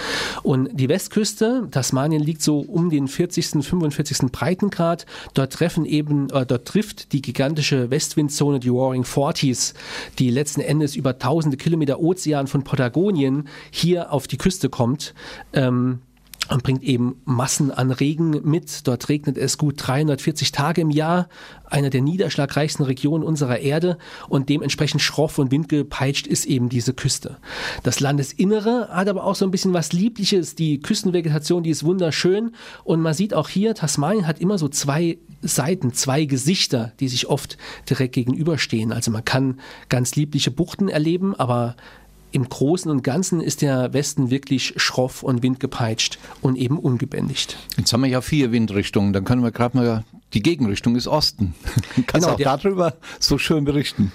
Und 0.43 0.71
die 0.73 0.89
Westküste, 0.89 1.69
Tasmanien 1.71 2.21
liegt 2.21 2.43
so 2.43 2.59
um 2.59 2.91
den 2.91 3.07
40., 3.07 3.65
45. 3.65 4.33
Breitengrad. 4.33 5.07
Dort 5.35 5.53
treffen 5.53 5.85
eben, 5.85 6.31
äh, 6.31 6.45
dort 6.45 6.67
trifft 6.67 7.13
die 7.13 7.23
gigantische 7.23 7.91
Westwindzone, 7.91 8.59
die 8.59 8.71
Roaring 8.71 9.05
Forties, 9.05 9.75
die 10.19 10.31
letzten 10.31 10.63
Endes 10.63 10.97
über 10.97 11.19
tausende 11.19 11.57
Kilometer 11.57 12.01
Ozean 12.01 12.49
von 12.49 12.65
Patagonien 12.65 13.47
hier 13.71 14.13
auf 14.13 14.27
die 14.27 14.39
Küste 14.39 14.69
kommt. 14.69 15.15
Ähm, 15.53 16.01
und 16.49 16.63
bringt 16.63 16.83
eben 16.83 17.21
Massen 17.25 17.71
an 17.71 17.91
Regen 17.91 18.41
mit. 18.43 18.87
Dort 18.87 19.09
regnet 19.09 19.39
es 19.39 19.59
gut 19.59 19.75
340 19.79 20.53
Tage 20.53 20.81
im 20.81 20.91
Jahr, 20.91 21.29
einer 21.67 21.91
der 21.91 22.03
niederschlagreichsten 22.03 22.85
Regionen 22.85 23.23
unserer 23.25 23.61
Erde 23.61 23.99
und 24.29 24.49
dementsprechend 24.49 25.01
schroff 25.01 25.39
und 25.39 25.51
windgepeitscht 25.51 26.27
ist 26.27 26.47
eben 26.47 26.69
diese 26.69 26.93
Küste. 26.93 27.37
Das 27.83 28.01
Landesinnere 28.01 28.89
hat 28.91 29.09
aber 29.09 29.25
auch 29.25 29.37
so 29.37 29.45
ein 29.45 29.51
bisschen 29.51 29.73
was 29.73 29.93
Liebliches. 29.93 30.57
Die 30.57 30.81
Küstenvegetation, 30.81 31.63
die 31.63 31.71
ist 31.71 31.85
wunderschön 31.85 32.53
und 32.85 33.01
man 33.01 33.15
sieht 33.15 33.35
auch 33.35 33.49
hier, 33.49 33.75
Tasmanien 33.75 34.27
hat 34.27 34.41
immer 34.41 34.59
so 34.59 34.69
zwei 34.69 35.19
Seiten, 35.43 35.93
zwei 35.95 36.25
Gesichter, 36.25 36.93
die 37.01 37.09
sich 37.09 37.29
oft 37.29 37.57
direkt 37.89 38.15
gegenüberstehen. 38.15 38.93
Also 38.93 39.11
man 39.11 39.25
kann 39.25 39.61
ganz 39.89 40.17
liebliche 40.17 40.51
Buchten 40.51 40.89
erleben, 40.89 41.35
aber 41.35 41.77
im 42.33 42.49
Großen 42.49 42.91
und 42.91 43.03
Ganzen 43.03 43.41
ist 43.41 43.63
der 43.63 43.93
Westen 43.93 44.31
wirklich 44.31 44.75
schroff 44.77 45.23
und 45.23 45.43
windgepeitscht 45.43 46.19
und 46.41 46.57
eben 46.57 46.79
ungebändigt. 46.79 47.57
Jetzt 47.77 47.93
haben 47.93 48.03
wir 48.03 48.11
ja 48.11 48.21
vier 48.21 48.53
Windrichtungen, 48.53 49.13
dann 49.13 49.25
können 49.25 49.43
wir 49.43 49.51
gerade 49.51 49.77
mal, 49.77 50.05
die 50.33 50.43
Gegenrichtung 50.43 50.97
ist 50.97 51.07
Osten. 51.07 51.55
Kannst 52.07 52.27
genau, 52.27 52.37
du 52.37 52.51
auch 52.51 52.59
darüber 52.59 52.95
so 53.19 53.39
schön 53.39 53.65
berichten? 53.65 54.13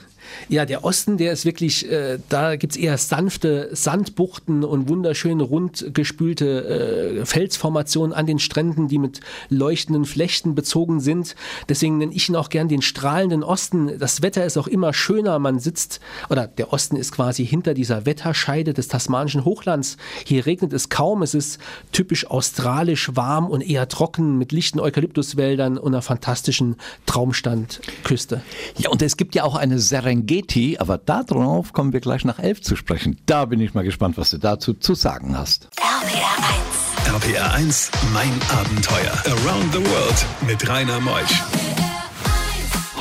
Ja, 0.49 0.65
der 0.65 0.83
Osten, 0.83 1.17
der 1.17 1.33
ist 1.33 1.45
wirklich, 1.45 1.89
äh, 1.89 2.19
da 2.29 2.55
gibt's 2.55 2.75
eher 2.75 2.97
sanfte 2.97 3.69
Sandbuchten 3.71 4.63
und 4.63 4.89
wunderschön 4.89 5.41
rund 5.41 5.93
gespülte 5.93 7.19
äh, 7.21 7.25
Felsformationen 7.25 8.13
an 8.13 8.25
den 8.25 8.39
Stränden, 8.39 8.87
die 8.87 8.99
mit 8.99 9.21
leuchtenden 9.49 10.05
Flechten 10.05 10.55
bezogen 10.55 10.99
sind. 10.99 11.35
Deswegen 11.69 11.97
nenne 11.97 12.13
ich 12.13 12.29
ihn 12.29 12.35
auch 12.35 12.49
gern 12.49 12.67
den 12.67 12.81
strahlenden 12.81 13.43
Osten. 13.43 13.97
Das 13.99 14.21
Wetter 14.21 14.45
ist 14.45 14.57
auch 14.57 14.67
immer 14.67 14.93
schöner. 14.93 15.39
Man 15.39 15.59
sitzt, 15.59 15.99
oder 16.29 16.47
der 16.47 16.71
Osten 16.73 16.95
ist 16.95 17.11
quasi 17.11 17.45
hinter 17.45 17.73
dieser 17.73 18.05
Wetterscheide 18.05 18.73
des 18.73 18.87
tasmanischen 18.87 19.45
Hochlands. 19.45 19.97
Hier 20.25 20.45
regnet 20.45 20.73
es 20.73 20.89
kaum. 20.89 21.23
Es 21.23 21.33
ist 21.33 21.59
typisch 21.91 22.27
australisch 22.27 23.15
warm 23.15 23.49
und 23.49 23.61
eher 23.61 23.87
trocken 23.87 24.37
mit 24.37 24.51
lichten 24.51 24.79
Eukalyptuswäldern 24.79 25.77
und 25.77 25.93
einer 25.93 26.01
fantastischen 26.01 26.75
Traumstandküste. 27.05 28.41
Ja, 28.77 28.89
und 28.89 29.01
es 29.01 29.17
gibt 29.17 29.35
ja 29.35 29.43
auch 29.43 29.55
eine 29.55 29.79
Serengeti, 29.79 30.14
aber 30.79 30.97
darauf 30.97 31.73
kommen 31.73 31.93
wir 31.93 31.99
gleich 31.99 32.25
nach 32.25 32.39
elf 32.39 32.61
zu 32.61 32.75
sprechen. 32.75 33.17
Da 33.25 33.45
bin 33.45 33.59
ich 33.59 33.73
mal 33.73 33.83
gespannt, 33.83 34.17
was 34.17 34.29
du 34.29 34.37
dazu 34.37 34.73
zu 34.73 34.93
sagen 34.93 35.37
hast. 35.37 35.69
RPR 35.77 37.17
1. 37.17 37.23
RPR 37.23 37.53
1, 37.53 37.91
mein 38.13 38.31
Abenteuer. 38.49 39.13
Around 39.25 39.73
the 39.73 39.79
World 39.79 40.25
mit 40.47 40.67
Rainer 40.67 40.99
Meusch. 40.99 41.64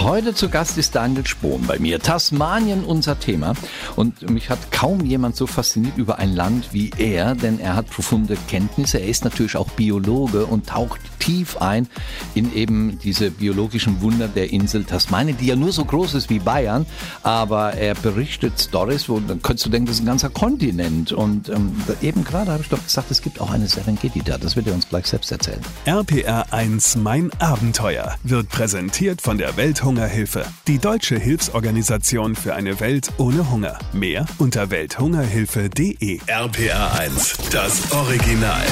Heute 0.05 0.35
zu 0.35 0.51
Gast 0.51 0.77
ist 0.77 0.95
Daniel 0.95 1.27
Spohn 1.27 1.67
bei 1.67 1.79
mir. 1.79 1.99
Tasmanien 1.99 2.85
unser 2.85 3.19
Thema. 3.19 3.55
Und 3.97 4.29
mich 4.29 4.51
hat 4.51 4.71
kaum 4.71 5.03
jemand 5.07 5.35
so 5.35 5.47
fasziniert 5.47 5.97
über 5.97 6.19
ein 6.19 6.37
Land 6.37 6.75
wie 6.75 6.91
er, 6.99 7.35
denn 7.35 7.59
er 7.59 7.75
hat 7.75 7.89
profunde 7.89 8.37
Kenntnisse. 8.47 8.99
Er 8.99 9.09
ist 9.09 9.25
natürlich 9.25 9.57
auch 9.57 9.71
Biologe 9.71 10.45
und 10.45 10.67
taucht 10.67 11.01
tief 11.21 11.57
ein 11.57 11.89
in 12.35 12.55
eben 12.55 12.99
diese 13.03 13.31
biologischen 13.31 14.03
Wunder 14.03 14.29
der 14.29 14.53
Insel 14.53 14.85
Tasmanien, 14.85 15.39
die 15.39 15.47
ja 15.47 15.57
nur 15.57 15.73
so 15.73 15.87
groß 15.87 16.13
ist 16.13 16.29
wie 16.29 16.39
Bayern. 16.39 16.85
Aber 17.23 17.73
er 17.73 17.95
berichtet 17.95 18.61
Stories, 18.61 19.09
wo 19.09 19.21
dann 19.21 19.41
könntest 19.41 19.65
du 19.65 19.71
denken, 19.71 19.87
das 19.87 19.97
ist 19.97 20.03
ein 20.03 20.07
ganzer 20.07 20.29
Kontinent. 20.29 21.13
Und 21.13 21.49
ähm, 21.49 21.75
eben 22.03 22.25
gerade 22.25 22.53
habe 22.53 22.63
ich 22.63 22.69
doch 22.69 22.83
gesagt, 22.85 23.11
es 23.11 23.23
gibt 23.23 23.41
auch 23.41 23.51
eine 23.51 23.69
Serengeti 23.69 24.21
da. 24.23 24.37
Das 24.37 24.55
wird 24.55 24.67
er 24.67 24.75
uns 24.75 24.87
gleich 24.87 25.07
selbst 25.07 25.33
erzählen. 25.33 25.61
RPR 25.87 26.53
1, 26.53 26.97
mein 26.97 27.31
Abenteuer 27.39 28.17
wird 28.23 28.51
präsentiert 28.51 29.23
von 29.23 29.39
der 29.39 29.57
Welthungerhilfe. 29.95 30.45
Die 30.67 30.79
deutsche 30.79 31.17
Hilfsorganisation 31.19 32.35
für 32.35 32.55
eine 32.55 32.81
Welt 32.81 33.13
ohne 33.19 33.49
Hunger. 33.51 33.79
Mehr 33.93 34.27
unter 34.39 34.71
welthungerhilfe.de. 34.71 36.19
RPR 36.27 36.99
1, 36.99 37.37
das 37.53 37.93
Original. 37.93 38.67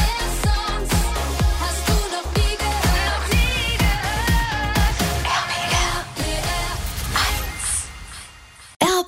Hast 1.60 1.88
du 1.88 1.92
noch 1.92 2.34
nie 2.34 2.56
gehört? 2.58 3.30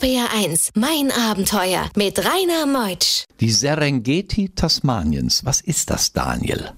Nie 0.00 0.16
RPR 0.16 0.28
1, 0.44 0.70
mein 0.76 1.10
Abenteuer 1.10 1.90
mit 1.96 2.18
Rainer 2.18 2.66
Meutsch. 2.66 3.24
Die 3.40 3.50
Serengeti 3.50 4.50
Tasmaniens. 4.50 5.44
Was 5.44 5.60
ist 5.60 5.90
das, 5.90 6.12
Daniel? 6.12 6.70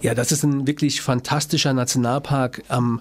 Ja, 0.00 0.14
das 0.14 0.32
ist 0.32 0.42
ein 0.42 0.66
wirklich 0.66 1.02
fantastischer 1.02 1.72
Nationalpark 1.72 2.62
am 2.68 3.00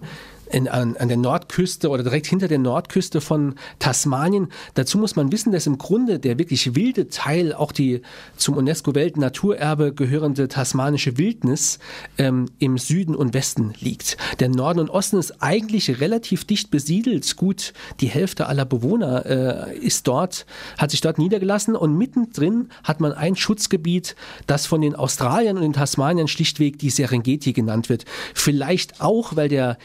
in, 0.50 0.68
an, 0.68 0.98
an 0.98 1.08
der 1.08 1.18
Nordküste 1.18 1.90
oder 1.90 2.04
direkt 2.04 2.28
hinter 2.28 2.48
der 2.48 2.60
Nordküste 2.60 3.22
von 3.22 3.56
Tasmanien. 3.80 4.50
Dazu 4.74 4.98
muss 4.98 5.16
man 5.16 5.32
wissen, 5.32 5.52
dass 5.52 5.68
im 5.68 5.78
Grunde 5.78 6.20
der 6.20 6.40
wirklich 6.40 6.76
wilde 6.76 7.10
Teil, 7.10 7.54
auch 7.54 7.72
die 7.72 8.02
zum 8.36 8.58
UNESCO-Weltnaturerbe 8.58 9.94
gehörende 9.94 10.48
tasmanische 10.48 11.18
Wildnis, 11.18 11.80
ähm, 12.18 12.48
im 12.60 12.78
Süden 12.78 13.16
und 13.16 13.34
Westen 13.34 13.74
liegt. 13.80 14.18
Der 14.40 14.50
Norden 14.50 14.80
und 14.80 14.90
Osten 14.90 15.18
ist 15.18 15.42
eigentlich 15.42 16.02
relativ 16.02 16.46
dicht 16.46 16.72
besiedelt. 16.72 17.36
Gut, 17.36 17.74
die 18.00 18.08
Hälfte 18.08 18.48
aller 18.48 18.66
Bewohner 18.66 19.26
äh, 19.26 19.78
ist 19.78 20.08
dort, 20.08 20.46
hat 20.78 20.92
sich 20.92 21.02
dort 21.02 21.18
niedergelassen 21.20 21.76
und 21.76 21.98
mittendrin 21.98 22.70
hat 22.84 23.00
man 23.00 23.14
ein 23.14 23.36
Schutzgebiet, 23.36 24.16
das 24.48 24.66
von 24.66 24.82
den 24.82 24.96
Australiern 24.96 25.58
und 25.58 25.64
den 25.64 25.74
Tasmaniern 25.74 26.28
schlichtweg 26.28 26.80
die 26.80 26.90
Serengeti 26.90 27.54
genannt 27.54 27.90
wird. 27.90 28.06
Vielleicht 28.34 29.02
auch, 29.02 29.36
weil 29.36 29.50
der 29.50 29.78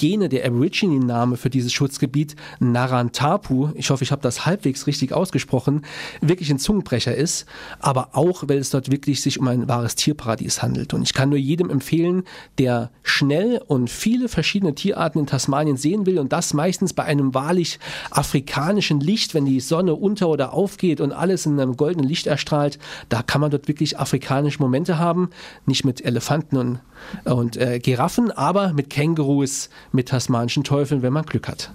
Indigene, 0.00 0.30
der 0.30 0.46
Aborigine-Name 0.46 1.36
für 1.36 1.50
dieses 1.50 1.74
Schutzgebiet, 1.74 2.34
Narantapu, 2.58 3.68
ich 3.74 3.90
hoffe, 3.90 4.02
ich 4.02 4.12
habe 4.12 4.22
das 4.22 4.46
halbwegs 4.46 4.86
richtig 4.86 5.12
ausgesprochen, 5.12 5.82
wirklich 6.22 6.50
ein 6.50 6.58
Zungenbrecher 6.58 7.14
ist, 7.14 7.44
aber 7.80 8.10
auch, 8.12 8.44
weil 8.46 8.56
es 8.56 8.70
dort 8.70 8.90
wirklich 8.90 9.20
sich 9.20 9.38
um 9.38 9.46
ein 9.48 9.68
wahres 9.68 9.96
Tierparadies 9.96 10.62
handelt. 10.62 10.94
Und 10.94 11.02
ich 11.02 11.12
kann 11.12 11.28
nur 11.28 11.38
jedem 11.38 11.68
empfehlen, 11.68 12.22
der 12.56 12.90
schnell 13.02 13.60
und 13.66 13.90
viele 13.90 14.28
verschiedene 14.28 14.74
Tierarten 14.74 15.20
in 15.20 15.26
Tasmanien 15.26 15.76
sehen 15.76 16.06
will 16.06 16.18
und 16.18 16.32
das 16.32 16.54
meistens 16.54 16.94
bei 16.94 17.04
einem 17.04 17.34
wahrlich 17.34 17.78
afrikanischen 18.10 19.00
Licht, 19.00 19.34
wenn 19.34 19.44
die 19.44 19.60
Sonne 19.60 19.94
unter 19.94 20.28
oder 20.30 20.54
aufgeht 20.54 21.02
und 21.02 21.12
alles 21.12 21.44
in 21.44 21.60
einem 21.60 21.76
goldenen 21.76 22.08
Licht 22.08 22.26
erstrahlt, 22.26 22.78
da 23.10 23.22
kann 23.22 23.42
man 23.42 23.50
dort 23.50 23.68
wirklich 23.68 23.98
afrikanische 23.98 24.62
Momente 24.62 24.98
haben, 24.98 25.28
nicht 25.66 25.84
mit 25.84 26.02
Elefanten 26.02 26.56
und, 26.56 26.80
und 27.24 27.58
äh, 27.58 27.80
Giraffen, 27.80 28.30
aber 28.30 28.72
mit 28.72 28.88
Kängurus, 28.88 29.68
mit 29.92 30.08
tasmanischen 30.08 30.64
Teufeln, 30.64 31.02
wenn 31.02 31.12
man 31.12 31.24
Glück 31.24 31.48
hat. 31.48 31.72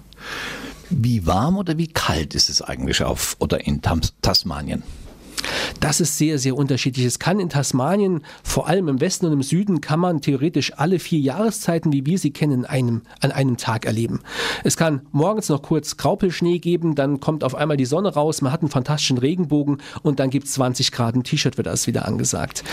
Wie 0.88 1.26
warm 1.26 1.58
oder 1.58 1.78
wie 1.78 1.88
kalt 1.88 2.34
ist 2.34 2.48
es 2.48 2.62
eigentlich 2.62 3.02
auf 3.02 3.36
oder 3.38 3.66
in 3.66 3.82
Tasmanien? 3.82 4.82
Das 5.80 6.00
ist 6.00 6.18
sehr, 6.18 6.38
sehr 6.38 6.56
unterschiedlich. 6.56 7.06
Es 7.06 7.18
kann 7.18 7.40
in 7.40 7.48
Tasmanien, 7.48 8.22
vor 8.42 8.68
allem 8.68 8.88
im 8.88 9.00
Westen 9.00 9.26
und 9.26 9.32
im 9.32 9.42
Süden, 9.42 9.80
kann 9.80 10.00
man 10.00 10.20
theoretisch 10.20 10.72
alle 10.76 10.98
vier 10.98 11.20
Jahreszeiten, 11.20 11.92
wie 11.92 12.06
wir 12.06 12.18
sie 12.18 12.30
kennen, 12.30 12.64
einem, 12.64 13.02
an 13.20 13.32
einem 13.32 13.56
Tag 13.56 13.86
erleben. 13.86 14.20
Es 14.64 14.76
kann 14.76 15.02
morgens 15.12 15.48
noch 15.48 15.62
kurz 15.62 15.96
Graupelschnee 15.96 16.58
geben, 16.58 16.94
dann 16.94 17.20
kommt 17.20 17.44
auf 17.44 17.54
einmal 17.54 17.76
die 17.76 17.84
Sonne 17.84 18.12
raus, 18.14 18.42
man 18.42 18.52
hat 18.52 18.60
einen 18.60 18.70
fantastischen 18.70 19.18
Regenbogen 19.18 19.78
und 20.02 20.20
dann 20.20 20.30
gibt 20.30 20.46
es 20.46 20.52
20 20.52 20.92
Grad 20.92 21.14
im 21.14 21.22
T-Shirt, 21.22 21.56
wird 21.56 21.66
das 21.66 21.86
wieder 21.86 22.06
angesagt. 22.06 22.64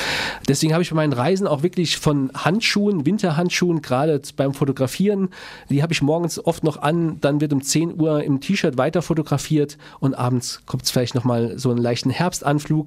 Deswegen 0.48 0.74
habe 0.74 0.84
ich 0.84 0.90
bei 0.90 0.96
meinen 0.96 1.14
Reisen 1.14 1.48
auch 1.48 1.64
wirklich 1.64 1.98
von 1.98 2.32
Handschuhen, 2.34 3.06
Winterhandschuhen, 3.06 3.82
gerade 3.82 4.22
beim 4.36 4.54
Fotografieren, 4.54 5.30
die 5.70 5.82
habe 5.82 5.94
ich 5.94 6.02
morgens 6.02 6.44
oft 6.44 6.64
noch 6.64 6.82
an, 6.82 7.20
dann 7.22 7.42
wird 7.42 7.54
um 7.54 7.62
10 7.62 8.00
Uhr 8.00 8.24
im 8.24 8.42
T-Shirt 8.42 8.78
weiter 8.78 9.02
fotografiert 9.02 9.78
und 10.00 10.14
abends 10.16 10.62
kommt 10.66 10.84
es 10.84 10.92
vielleicht 10.92 11.16
nochmal 11.16 11.58
so 11.58 11.70
einen 11.70 11.80
leichten 11.80 12.10
Herbstanflug. 12.10 12.83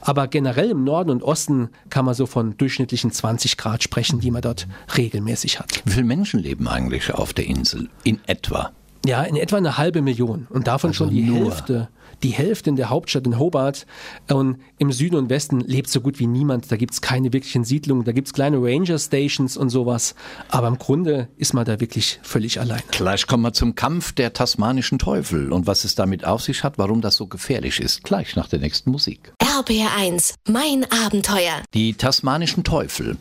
Aber 0.00 0.26
generell 0.28 0.70
im 0.70 0.84
Norden 0.84 1.10
und 1.10 1.22
Osten 1.22 1.68
kann 1.90 2.04
man 2.04 2.14
so 2.14 2.26
von 2.26 2.56
durchschnittlichen 2.56 3.10
20 3.12 3.56
Grad 3.56 3.82
sprechen, 3.82 4.20
die 4.20 4.30
man 4.30 4.42
dort 4.42 4.66
regelmäßig 4.96 5.58
hat. 5.60 5.82
Wie 5.84 5.92
viele 5.92 6.04
Menschen 6.04 6.40
leben 6.40 6.68
eigentlich 6.68 7.12
auf 7.12 7.32
der 7.32 7.46
Insel 7.46 7.88
in 8.02 8.20
etwa? 8.26 8.72
Ja, 9.06 9.22
in 9.22 9.36
etwa 9.36 9.58
eine 9.58 9.76
halbe 9.76 10.00
Million 10.00 10.46
und 10.50 10.66
davon 10.66 10.90
Also 10.90 11.04
schon 11.04 11.10
die 11.14 11.22
nur. 11.22 11.44
Hälfte. 11.50 11.88
Die 12.22 12.30
Hälfte 12.30 12.70
in 12.70 12.76
der 12.76 12.90
Hauptstadt 12.90 13.26
in 13.26 13.38
Hobart 13.38 13.86
und 14.30 14.58
im 14.78 14.92
Süden 14.92 15.16
und 15.16 15.30
Westen 15.30 15.60
lebt 15.60 15.88
so 15.88 16.00
gut 16.00 16.18
wie 16.18 16.26
niemand. 16.26 16.70
Da 16.70 16.76
gibt's 16.76 17.00
keine 17.00 17.32
wirklichen 17.32 17.64
Siedlungen, 17.64 18.04
da 18.04 18.12
gibt's 18.12 18.32
kleine 18.32 18.58
Ranger 18.58 18.98
Stations 18.98 19.56
und 19.56 19.70
sowas. 19.70 20.14
Aber 20.48 20.68
im 20.68 20.78
Grunde 20.78 21.28
ist 21.36 21.54
man 21.54 21.64
da 21.64 21.80
wirklich 21.80 22.20
völlig 22.22 22.60
allein. 22.60 22.82
Gleich 22.90 23.26
kommen 23.26 23.42
wir 23.42 23.52
zum 23.52 23.74
Kampf 23.74 24.12
der 24.12 24.32
tasmanischen 24.32 24.98
Teufel 24.98 25.52
und 25.52 25.66
was 25.66 25.84
es 25.84 25.94
damit 25.94 26.24
auf 26.24 26.42
sich 26.42 26.64
hat, 26.64 26.78
warum 26.78 27.00
das 27.00 27.16
so 27.16 27.26
gefährlich 27.26 27.80
ist. 27.80 28.04
Gleich 28.04 28.36
nach 28.36 28.48
der 28.48 28.60
nächsten 28.60 28.90
Musik. 28.90 29.32
RPR 29.56 29.96
1, 29.96 30.34
mein 30.48 30.84
Abenteuer. 30.90 31.62
Die 31.74 31.94
tasmanischen 31.94 32.64
Teufel, 32.64 33.16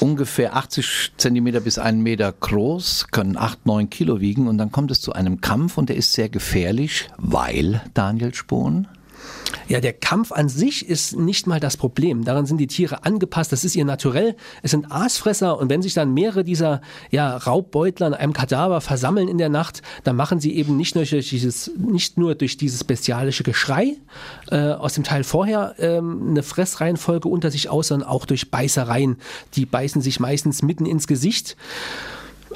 ungefähr 0.00 0.56
80 0.56 1.12
Zentimeter 1.18 1.60
bis 1.60 1.78
einen 1.78 2.02
Meter 2.02 2.32
groß, 2.32 3.06
können 3.12 3.36
8, 3.36 3.64
9 3.64 3.88
Kilo 3.88 4.20
wiegen 4.20 4.48
und 4.48 4.58
dann 4.58 4.72
kommt 4.72 4.90
es 4.90 5.00
zu 5.00 5.12
einem 5.12 5.40
Kampf 5.40 5.78
und 5.78 5.88
der 5.88 5.94
ist 5.94 6.14
sehr 6.14 6.28
gefährlich, 6.28 7.08
weil, 7.16 7.80
Daniel 7.94 8.34
Spohn, 8.34 8.88
Ja, 9.68 9.80
der 9.80 9.92
Kampf 9.92 10.32
an 10.32 10.48
sich 10.48 10.88
ist 10.88 11.16
nicht 11.16 11.46
mal 11.46 11.60
das 11.60 11.76
Problem. 11.76 12.24
Daran 12.24 12.46
sind 12.46 12.58
die 12.58 12.66
Tiere 12.66 13.04
angepasst. 13.04 13.52
Das 13.52 13.64
ist 13.64 13.76
ihr 13.76 13.84
Naturell. 13.84 14.36
Es 14.62 14.70
sind 14.70 14.90
Aasfresser 14.90 15.58
und 15.58 15.68
wenn 15.70 15.82
sich 15.82 15.94
dann 15.94 16.14
mehrere 16.14 16.44
dieser 16.44 16.80
ja, 17.10 17.36
Raubbeutler 17.36 18.06
an 18.06 18.14
einem 18.14 18.32
Kadaver 18.32 18.80
versammeln 18.80 19.28
in 19.28 19.38
der 19.38 19.48
Nacht, 19.48 19.82
dann 20.04 20.16
machen 20.16 20.40
sie 20.40 20.56
eben 20.56 20.76
nicht 20.76 20.94
nur 20.94 21.04
durch 21.04 21.28
dieses, 21.28 21.70
nicht 21.76 22.18
nur 22.18 22.34
durch 22.34 22.56
dieses 22.56 22.84
bestialische 22.84 23.42
Geschrei 23.42 23.96
äh, 24.50 24.72
aus 24.72 24.94
dem 24.94 25.04
Teil 25.04 25.24
vorher 25.24 25.74
ähm, 25.78 26.28
eine 26.30 26.42
Fressreihenfolge 26.42 27.28
unter 27.28 27.50
sich 27.50 27.68
aus, 27.68 27.88
sondern 27.88 28.08
auch 28.08 28.26
durch 28.26 28.50
Beißereien. 28.50 29.16
Die 29.54 29.66
beißen 29.66 30.02
sich 30.02 30.20
meistens 30.20 30.62
mitten 30.62 30.86
ins 30.86 31.06
Gesicht. 31.06 31.56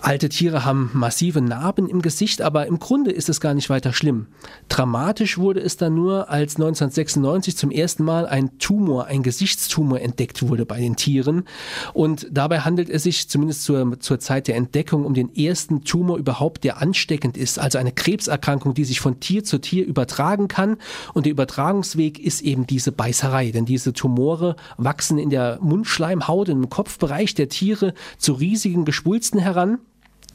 Alte 0.04 0.28
Tiere 0.28 0.64
haben 0.64 0.90
massive 0.94 1.40
Narben 1.40 1.88
im 1.88 2.02
Gesicht, 2.02 2.42
aber 2.42 2.66
im 2.66 2.80
Grunde 2.80 3.12
ist 3.12 3.28
es 3.28 3.40
gar 3.40 3.54
nicht 3.54 3.71
weiter 3.71 3.92
schlimm. 3.92 4.26
Dramatisch 4.68 5.38
wurde 5.38 5.61
es 5.61 5.76
dann 5.76 5.94
nur, 5.94 6.28
als 6.28 6.56
1996 6.56 7.56
zum 7.56 7.71
ersten 7.71 8.02
Mal 8.02 8.26
ein 8.26 8.59
Tumor, 8.59 9.06
ein 9.06 9.23
Gesichtstumor 9.23 10.00
entdeckt 10.00 10.42
wurde 10.49 10.66
bei 10.66 10.80
den 10.80 10.97
Tieren. 10.97 11.44
Und 11.92 12.26
dabei 12.32 12.61
handelt 12.61 12.90
es 12.90 13.04
sich 13.04 13.28
zumindest 13.28 13.62
zur, 13.62 14.00
zur 14.00 14.18
Zeit 14.18 14.49
der 14.49 14.56
Entdeckung 14.56 15.04
um 15.04 15.14
den 15.14 15.32
ersten 15.37 15.85
Tumor 15.85 16.18
überhaupt, 16.18 16.64
der 16.64 16.82
ansteckend 16.82 17.37
ist. 17.37 17.61
Also 17.61 17.78
eine 17.78 17.92
Krebserkrankung, 17.92 18.75
die 18.75 18.85
sich 18.85 18.99
von 18.99 19.21
Tier 19.21 19.44
zu 19.44 19.59
Tier 19.59 19.87
übertragen 19.87 20.49
kann. 20.49 20.78
Und 21.14 21.26
der 21.26 21.32
Übertragungsweg 21.32 22.18
ist 22.18 22.40
eben 22.40 22.66
diese 22.66 22.90
Beißerei. 22.90 23.52
Denn 23.52 23.66
diese 23.66 23.92
Tumore 23.92 24.56
wachsen 24.78 25.18
in 25.18 25.30
der 25.30 25.61
Mundschleimhaut, 25.62 26.49
im 26.49 26.68
Kopfbereich 26.68 27.37
der 27.37 27.49
Tiere 27.49 27.94
zu 28.18 28.32
riesigen 28.32 28.85
Geschwulsten 28.85 29.38
heran. 29.38 29.78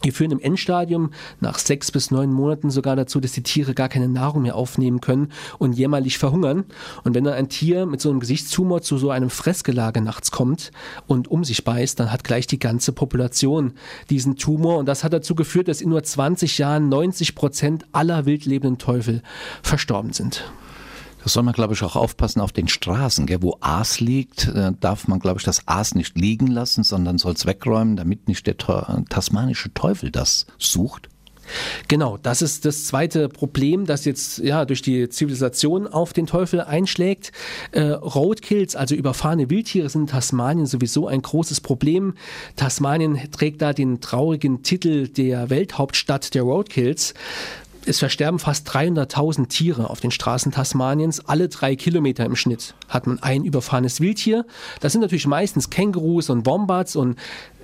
Die 0.03 0.11
führen 0.11 0.31
im 0.31 0.39
Endstadium 0.39 1.11
nach 1.39 1.59
sechs 1.59 1.91
bis 1.91 2.11
neun 2.11 2.31
Monaten 2.31 2.69
sogar 2.69 2.95
dazu, 2.95 3.19
dass 3.19 3.31
die 3.31 3.43
Tiere 3.43 3.73
gar 3.73 3.89
keine 3.89 4.07
Nahrung 4.07 4.43
mehr 4.43 4.55
aufnehmen 4.55 5.01
können 5.01 5.31
und 5.57 5.73
jämmerlich 5.73 6.17
verhungern. 6.17 6.65
Und 7.03 7.15
wenn 7.15 7.23
dann 7.23 7.33
ein 7.33 7.49
Tier 7.49 7.85
mit 7.85 8.01
so 8.01 8.09
einem 8.09 8.19
Gesichtstumor 8.19 8.81
zu 8.81 8.97
so 8.97 9.09
einem 9.09 9.29
Fressgelage 9.29 10.01
nachts 10.01 10.31
kommt 10.31 10.71
und 11.07 11.27
um 11.27 11.43
sich 11.43 11.63
beißt, 11.63 11.99
dann 11.99 12.11
hat 12.11 12.23
gleich 12.23 12.47
die 12.47 12.59
ganze 12.59 12.91
Population 12.91 13.73
diesen 14.09 14.35
Tumor. 14.35 14.77
Und 14.77 14.87
das 14.87 15.03
hat 15.03 15.13
dazu 15.13 15.35
geführt, 15.35 15.67
dass 15.67 15.81
in 15.81 15.89
nur 15.89 16.03
20 16.03 16.57
Jahren 16.57 16.89
90 16.89 17.35
Prozent 17.35 17.85
aller 17.91 18.25
wildlebenden 18.25 18.77
Teufel 18.77 19.21
verstorben 19.61 20.13
sind. 20.13 20.43
Da 21.27 21.31
soll 21.31 21.43
man, 21.43 21.53
glaube 21.53 21.73
ich, 21.73 21.83
auch 21.83 21.97
aufpassen 21.97 22.39
auf 22.39 22.53
den 22.53 22.69
Straßen. 22.69 23.25
Gell? 23.25 23.41
Wo 23.41 23.57
Aas 23.59 23.99
liegt, 23.99 24.47
äh, 24.47 24.71
darf 24.79 25.09
man, 25.09 25.19
glaube 25.19 25.39
ich, 25.39 25.43
das 25.43 25.67
Aas 25.67 25.93
nicht 25.93 26.17
liegen 26.17 26.47
lassen, 26.47 26.85
sondern 26.85 27.17
soll 27.17 27.33
es 27.33 27.45
wegräumen, 27.45 27.97
damit 27.97 28.29
nicht 28.29 28.47
der 28.47 28.55
ta 28.55 29.03
tasmanische 29.09 29.73
Teufel 29.73 30.09
das 30.09 30.45
sucht. 30.57 31.09
Genau, 31.87 32.17
das 32.17 32.41
ist 32.41 32.63
das 32.63 32.85
zweite 32.85 33.27
Problem, 33.27 33.85
das 33.85 34.05
jetzt 34.05 34.39
ja 34.39 34.63
durch 34.63 34.81
die 34.81 35.09
Zivilisation 35.09 35.87
auf 35.87 36.13
den 36.13 36.27
Teufel 36.27 36.61
einschlägt. 36.61 37.33
Äh, 37.71 37.81
Roadkills, 37.81 38.77
also 38.77 38.95
überfahrene 38.95 39.49
Wildtiere, 39.49 39.89
sind 39.89 40.03
in 40.03 40.07
Tasmanien 40.07 40.65
sowieso 40.65 41.07
ein 41.07 41.21
großes 41.21 41.59
Problem. 41.59 42.13
Tasmanien 42.55 43.19
trägt 43.31 43.61
da 43.61 43.73
den 43.73 43.99
traurigen 43.99 44.63
Titel 44.63 45.09
der 45.09 45.49
Welthauptstadt 45.49 46.33
der 46.35 46.43
Roadkills. 46.43 47.13
Es 47.87 47.99
versterben 47.99 48.37
fast 48.37 48.69
300.000 48.69 49.47
Tiere 49.47 49.89
auf 49.89 50.01
den 50.01 50.11
Straßen 50.11 50.51
Tasmaniens. 50.51 51.21
Alle 51.25 51.47
drei 51.47 51.77
Kilometer 51.77 52.25
im 52.25 52.35
Schnitt 52.35 52.75
hat 52.89 53.07
man 53.07 53.23
ein 53.23 53.45
überfahrenes 53.45 54.01
Wildtier. 54.01 54.45
Das 54.81 54.91
sind 54.91 54.99
natürlich 54.99 55.25
meistens 55.25 55.69
Kängurus 55.69 56.29
und 56.29 56.45
Wombats 56.45 56.97
und 56.97 57.17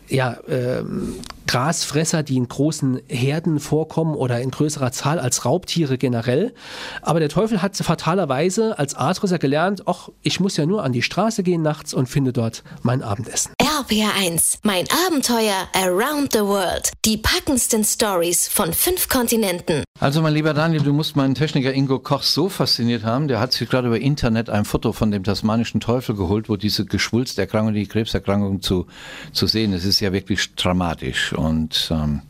ja, 0.08 0.38
ähm, 0.48 1.16
Grasfresser, 1.48 2.24
die 2.24 2.38
in 2.38 2.48
großen 2.48 3.02
Herden 3.08 3.60
vorkommen 3.60 4.16
oder 4.16 4.40
in 4.42 4.52
größerer 4.52 4.92
Zahl 4.92 5.20
als 5.20 5.46
Raubtiere 5.46 5.98
generell. 5.98 6.54
Aber 7.02 7.20
der 7.20 7.30
Teufel 7.30 7.62
hat 7.62 7.76
fatalerweise 7.76 8.80
als 8.80 8.96
Artrisser 8.96 9.40
gelernt, 9.40 9.84
ach, 9.88 10.10
ich 10.22 10.40
muss 10.40 10.58
ja 10.58 10.66
nur 10.66 10.84
an 10.84 10.94
die 10.94 11.02
Straße 11.02 11.44
gehen 11.44 11.62
nachts 11.62 11.94
und 11.94 12.08
finde 12.08 12.32
dort 12.32 12.64
mein 12.82 13.02
Abendessen. 13.02 13.54
RPR1, 13.62 14.60
mein 14.64 14.86
Abenteuer 15.08 15.68
around 15.74 16.34
the 16.34 16.40
world. 16.40 16.92
Die 17.06 17.18
packendsten 17.18 17.84
Stories 17.84 18.48
von 18.48 18.74
fünf 18.74 19.10
Kontinenten. 19.10 19.84
Also 20.04 20.22
mein 20.22 20.34
lieber 20.34 20.54
Daniel, 20.54 20.84
du 20.84 20.92
musst 20.92 21.16
meinen 21.16 21.34
Techniker 21.34 21.74
Ingo 21.74 21.98
Koch 21.98 22.24
so 22.24 22.50
fasziniert 22.50 23.06
haben, 23.06 23.30
der 23.30 23.40
hat 23.40 23.54
sich 23.54 23.70
gerade 23.70 23.88
über 23.88 24.02
Internet 24.02 24.50
ein 24.50 24.66
Foto 24.66 24.92
von 24.92 25.12
dem 25.12 25.24
tasmanischen 25.24 25.80
Teufel 25.80 26.14
geholt, 26.14 26.50
wo 26.50 26.58
diese 26.58 26.84
Geschwulsterkrankung, 26.84 27.74
die 27.74 27.88
Krebserkrankung 27.88 28.62
zu, 28.62 28.86
zu 29.32 29.48
sehen 29.48 29.72
ist. 29.72 29.84
Es 29.84 29.92
ist 29.92 30.00
ja 30.02 30.12
wirklich 30.12 30.56
dramatisch 30.56 31.32
und 31.32 31.88
ähm, 31.90 32.22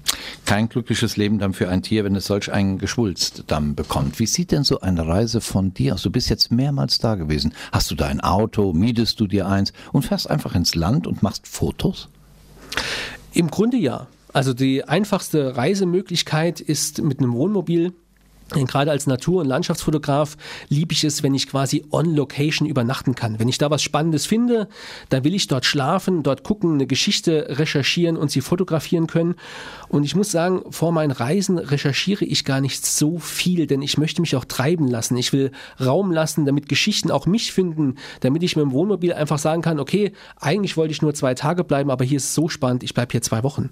kein 0.46 0.70
glückliches 0.70 1.18
Leben 1.18 1.40
dann 1.40 1.54
für 1.54 1.68
ein 1.68 1.82
Tier, 1.82 2.04
wenn 2.04 2.16
es 2.16 2.28
solch 2.28 2.54
einen 2.54 2.78
Geschwulst 2.78 3.46
dann 3.48 3.74
bekommt. 3.74 4.20
Wie 4.20 4.28
sieht 4.28 4.52
denn 4.52 4.64
so 4.64 4.82
eine 4.82 5.08
Reise 5.08 5.42
von 5.42 5.74
dir 5.74 5.96
aus? 5.96 6.04
Du 6.04 6.12
bist 6.12 6.30
jetzt 6.30 6.52
mehrmals 6.52 7.00
da 7.00 7.16
gewesen. 7.16 7.56
Hast 7.72 7.90
du 7.90 7.96
da 7.96 8.06
ein 8.06 8.22
Auto, 8.22 8.74
mietest 8.74 9.20
du 9.20 9.26
dir 9.26 9.48
eins 9.48 9.74
und 9.92 10.06
fährst 10.06 10.30
einfach 10.30 10.54
ins 10.54 10.76
Land 10.76 11.08
und 11.08 11.24
machst 11.24 11.48
Fotos? 11.48 12.08
Im 13.34 13.50
Grunde 13.50 13.78
ja. 13.78 14.06
Also 14.34 14.54
die 14.54 14.84
einfachste 14.84 15.56
Reisemöglichkeit 15.56 16.60
ist 16.60 17.02
mit 17.02 17.20
einem 17.20 17.34
Wohnmobil. 17.34 17.94
Denn 18.56 18.68
gerade 18.68 18.92
als 18.92 19.08
Natur- 19.08 19.42
und 19.42 19.48
Landschaftsfotograf 19.48 20.38
liebe 20.70 20.94
ich 20.94 21.04
es, 21.04 21.24
wenn 21.24 21.34
ich 21.34 21.48
quasi 21.48 21.86
on 21.92 22.16
Location 22.16 22.68
übernachten 22.68 23.16
kann. 23.16 23.40
Wenn 23.40 23.48
ich 23.48 23.58
da 23.58 23.72
was 23.72 23.82
Spannendes 23.82 24.26
finde, 24.26 24.68
dann 25.10 25.24
will 25.24 25.34
ich 25.34 25.48
dort 25.48 25.66
schlafen, 25.66 26.24
dort 26.24 26.44
gucken, 26.44 26.74
eine 26.74 26.88
Geschichte 26.88 27.48
recherchieren 27.50 28.18
und 28.18 28.32
sie 28.32 28.42
fotografieren 28.42 29.08
können. 29.08 29.36
Und 29.90 30.04
ich 30.04 30.16
muss 30.16 30.32
sagen, 30.32 30.64
vor 30.70 30.92
meinen 30.92 31.12
Reisen 31.12 31.58
recherchiere 31.58 32.26
ich 32.26 32.46
gar 32.46 32.62
nicht 32.62 32.86
so 32.86 33.18
viel, 33.20 33.68
denn 33.68 33.82
ich 33.82 33.98
möchte 33.98 34.22
mich 34.22 34.36
auch 34.36 34.46
treiben 34.46 34.88
lassen. 34.88 35.18
Ich 35.18 35.34
will 35.34 35.52
Raum 35.80 36.12
lassen, 36.12 36.46
damit 36.46 36.70
Geschichten 36.70 37.12
auch 37.12 37.26
mich 37.26 37.52
finden, 37.52 37.96
damit 38.20 38.44
ich 38.44 38.56
mit 38.56 38.64
dem 38.64 38.72
Wohnmobil 38.72 39.14
einfach 39.14 39.38
sagen 39.38 39.62
kann, 39.62 39.80
okay, 39.80 40.14
eigentlich 40.40 40.78
wollte 40.78 40.92
ich 40.92 41.02
nur 41.02 41.14
zwei 41.14 41.34
Tage 41.34 41.64
bleiben, 41.64 41.90
aber 41.90 42.06
hier 42.06 42.18
ist 42.18 42.26
es 42.26 42.36
so 42.36 42.50
spannend, 42.50 42.84
ich 42.84 42.94
bleibe 42.94 43.12
hier 43.12 43.22
zwei 43.22 43.44
Wochen. 43.44 43.70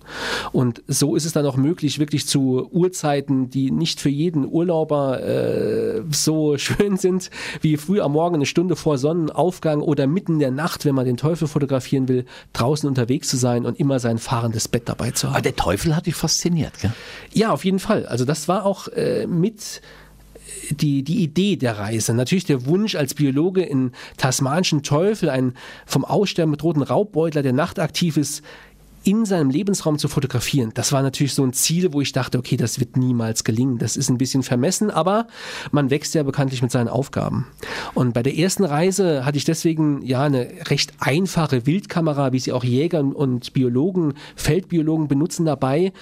Und 0.51 0.83
so 0.87 1.15
ist 1.15 1.25
es 1.25 1.33
dann 1.33 1.45
auch 1.45 1.57
möglich, 1.57 1.99
wirklich 1.99 2.27
zu 2.27 2.69
Uhrzeiten, 2.71 3.49
die 3.49 3.71
nicht 3.71 3.99
für 3.99 4.09
jeden 4.09 4.45
Urlauber 4.62 5.24
äh, 5.24 6.01
so 6.12 6.58
schön 6.58 6.98
sind, 6.98 7.30
wie 7.62 7.77
früh 7.77 8.00
am 8.00 8.13
Morgen 8.13 8.36
eine 8.36 8.46
Stunde 8.46 8.75
vor 8.75 8.98
Sonnenaufgang 8.98 9.82
oder 9.82 10.06
mitten 10.08 10.34
in 10.34 10.39
der 10.39 10.51
Nacht, 10.51 10.86
wenn 10.86 10.96
man 10.96 11.06
den 11.06 11.18
Teufel 11.18 11.48
fotografieren 11.48 12.08
will, 12.08 12.25
draußen 12.53 12.88
unterwegs 12.88 13.27
zu 13.27 13.38
sein 13.38 13.65
und 13.65 13.80
immer 13.80 14.00
sein 14.00 14.20
fahrendes 14.20 14.68
Bett 14.68 14.84
dabei 14.88 15.12
zu 15.12 15.27
haben. 15.27 15.36
Aber 15.36 15.41
der 15.41 15.56
Teufel 15.56 15.96
hat 15.96 16.06
dich 16.06 16.15
fasziniert, 16.15 16.74
gell? 16.80 16.94
Ja, 17.34 17.51
auf 17.51 17.65
jeden 17.65 17.80
Fall. 17.80 18.06
Also 18.06 18.24
das 18.24 18.48
war 18.48 18.65
auch 18.65 18.88
äh, 18.89 19.25
mit 19.25 19.82
die, 20.70 21.03
die 21.03 21.24
Idee 21.24 21.56
der 21.56 21.77
Reise. 21.77 22.13
Natürlich 22.13 22.46
der 22.46 22.65
Wunsch 22.65 22.95
als 22.95 23.13
Biologe 23.13 23.63
in 23.63 23.91
tasmanischen 24.17 24.84
Teufel, 24.84 25.30
ein 25.30 25.54
vom 25.86 26.06
Aussterben 26.06 26.52
bedrohten 26.52 26.84
Raubbeutler, 26.84 27.41
der 27.41 27.54
nachtaktiv 27.54 28.17
ist, 28.17 28.43
in 29.03 29.25
seinem 29.25 29.49
Lebensraum 29.49 29.97
zu 29.97 30.07
fotografieren. 30.07 30.71
Das 30.73 30.91
war 30.91 31.01
natürlich 31.01 31.33
so 31.33 31.43
ein 31.43 31.53
Ziel, 31.53 31.93
wo 31.93 32.01
ich 32.01 32.11
dachte, 32.11 32.37
okay, 32.37 32.57
das 32.57 32.79
wird 32.79 32.97
niemals 32.97 33.43
gelingen. 33.43 33.77
Das 33.77 33.97
ist 33.97 34.09
ein 34.09 34.17
bisschen 34.17 34.43
vermessen, 34.43 34.91
aber 34.91 35.27
man 35.71 35.89
wächst 35.89 36.13
ja 36.13 36.23
bekanntlich 36.23 36.61
mit 36.61 36.71
seinen 36.71 36.87
Aufgaben. 36.87 37.47
Und 37.93 38.13
bei 38.13 38.23
der 38.23 38.37
ersten 38.37 38.63
Reise 38.63 39.25
hatte 39.25 39.37
ich 39.37 39.45
deswegen 39.45 40.01
ja 40.03 40.23
eine 40.23 40.47
recht 40.69 40.93
einfache 40.99 41.65
Wildkamera, 41.65 42.31
wie 42.33 42.39
sie 42.39 42.51
auch 42.51 42.63
Jäger 42.63 42.99
und 43.01 43.53
Biologen, 43.53 44.13
Feldbiologen 44.35 45.07
benutzen 45.07 45.45
dabei. 45.45 45.93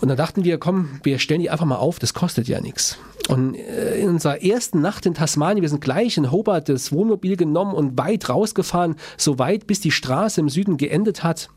Und 0.00 0.08
dann 0.08 0.16
dachten 0.16 0.44
wir, 0.44 0.58
komm, 0.58 1.00
wir 1.02 1.18
stellen 1.18 1.40
die 1.40 1.50
einfach 1.50 1.66
mal 1.66 1.76
auf, 1.76 1.98
das 1.98 2.14
kostet 2.14 2.48
ja 2.48 2.60
nichts. 2.60 2.98
Und 3.28 3.54
äh, 3.54 4.00
in 4.00 4.10
unserer 4.10 4.42
ersten 4.42 4.80
Nacht 4.80 5.06
in 5.06 5.14
Tasmanien, 5.14 5.62
wir 5.62 5.68
sind 5.68 5.80
gleich 5.80 6.16
in 6.16 6.30
Hobart 6.30 6.68
das 6.68 6.92
Wohnmobil 6.92 7.36
genommen 7.36 7.74
und 7.74 7.96
weit 7.98 8.28
rausgefahren, 8.28 8.96
so 9.16 9.38
weit, 9.38 9.66
bis 9.66 9.80
die 9.80 9.90
Straße 9.90 10.40
im 10.40 10.48
Süden 10.48 10.76
geendet 10.76 11.22
hat. 11.24 11.48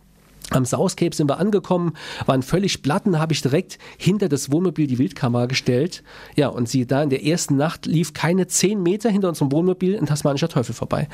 Am 0.52 0.66
South 0.66 0.96
Cape 0.96 1.14
sind 1.14 1.30
wir 1.30 1.40
angekommen, 1.40 1.94
waren 2.26 2.42
völlig 2.42 2.82
platten, 2.82 3.20
habe 3.20 3.34
ich 3.34 3.42
direkt 3.42 3.80
hinter 3.98 4.30
das 4.30 4.50
Wohnmobil 4.50 4.88
die 4.88 4.98
Wildkamera 4.98 5.46
gestellt. 5.46 6.04
Ja, 6.36 6.48
und 6.48 6.70
sie 6.70 6.88
da 6.88 7.04
in 7.04 7.10
der 7.10 7.26
ersten 7.26 7.58
Nacht 7.58 7.86
lief 7.86 8.14
keine 8.14 8.48
zehn 8.48 8.82
Meter 8.82 9.10
hinter 9.10 9.28
unserem 9.28 9.52
Wohnmobil 9.52 9.98
ein 9.98 10.06
tasmanischer 10.06 10.48
Teufel 10.48 10.74
vorbei. 10.74 11.10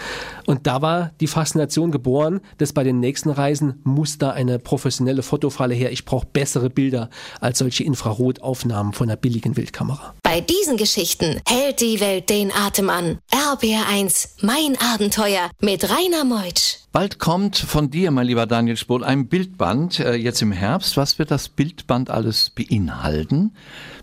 Und 0.46 0.68
da 0.68 0.84
war 0.84 1.12
die 1.20 1.28
Faszination 1.28 1.92
geboren, 1.92 2.42
dass 2.60 2.74
bei 2.74 2.84
den 2.84 3.00
nächsten 3.00 3.32
Reisen 3.32 3.82
muss 3.84 4.20
da 4.20 4.30
eine 4.30 4.60
professionelle 4.60 5.24
Fotofalle 5.24 5.74
her. 5.74 5.92
Ich 5.92 6.06
brauche 6.06 6.28
bessere 6.32 6.70
Bilder 6.70 7.10
als 7.42 7.58
solche 7.58 7.84
Infrarotaufnahmen 7.84 8.94
von 8.94 9.10
einer 9.10 9.18
billigen 9.18 9.58
Wildkamera. 9.58 10.14
Bei 10.34 10.42
diesen 10.42 10.78
Geschichten 10.78 11.40
hält 11.48 11.80
die 11.80 12.00
Welt 12.00 12.28
den 12.32 12.52
Atem 12.52 12.90
an. 12.90 13.20
RBR1, 13.30 14.30
mein 14.42 14.76
Abenteuer 14.82 15.52
mit 15.62 15.88
Rainer 15.88 16.26
Meutsch. 16.26 16.78
Bald 16.92 17.20
kommt 17.20 17.56
von 17.56 17.92
dir, 17.92 18.10
mein 18.10 18.26
lieber 18.26 18.48
Daniel 18.48 18.76
Spohl, 18.76 19.04
ein 19.04 19.28
Bildband, 19.28 20.00
äh, 20.00 20.16
jetzt 20.16 20.42
im 20.42 20.52
Herbst. 20.52 20.98
Was 20.98 21.20
wird 21.20 21.30
das 21.30 21.50
Bildband 21.50 22.10
alles 22.10 22.50
beinhalten, 22.50 23.56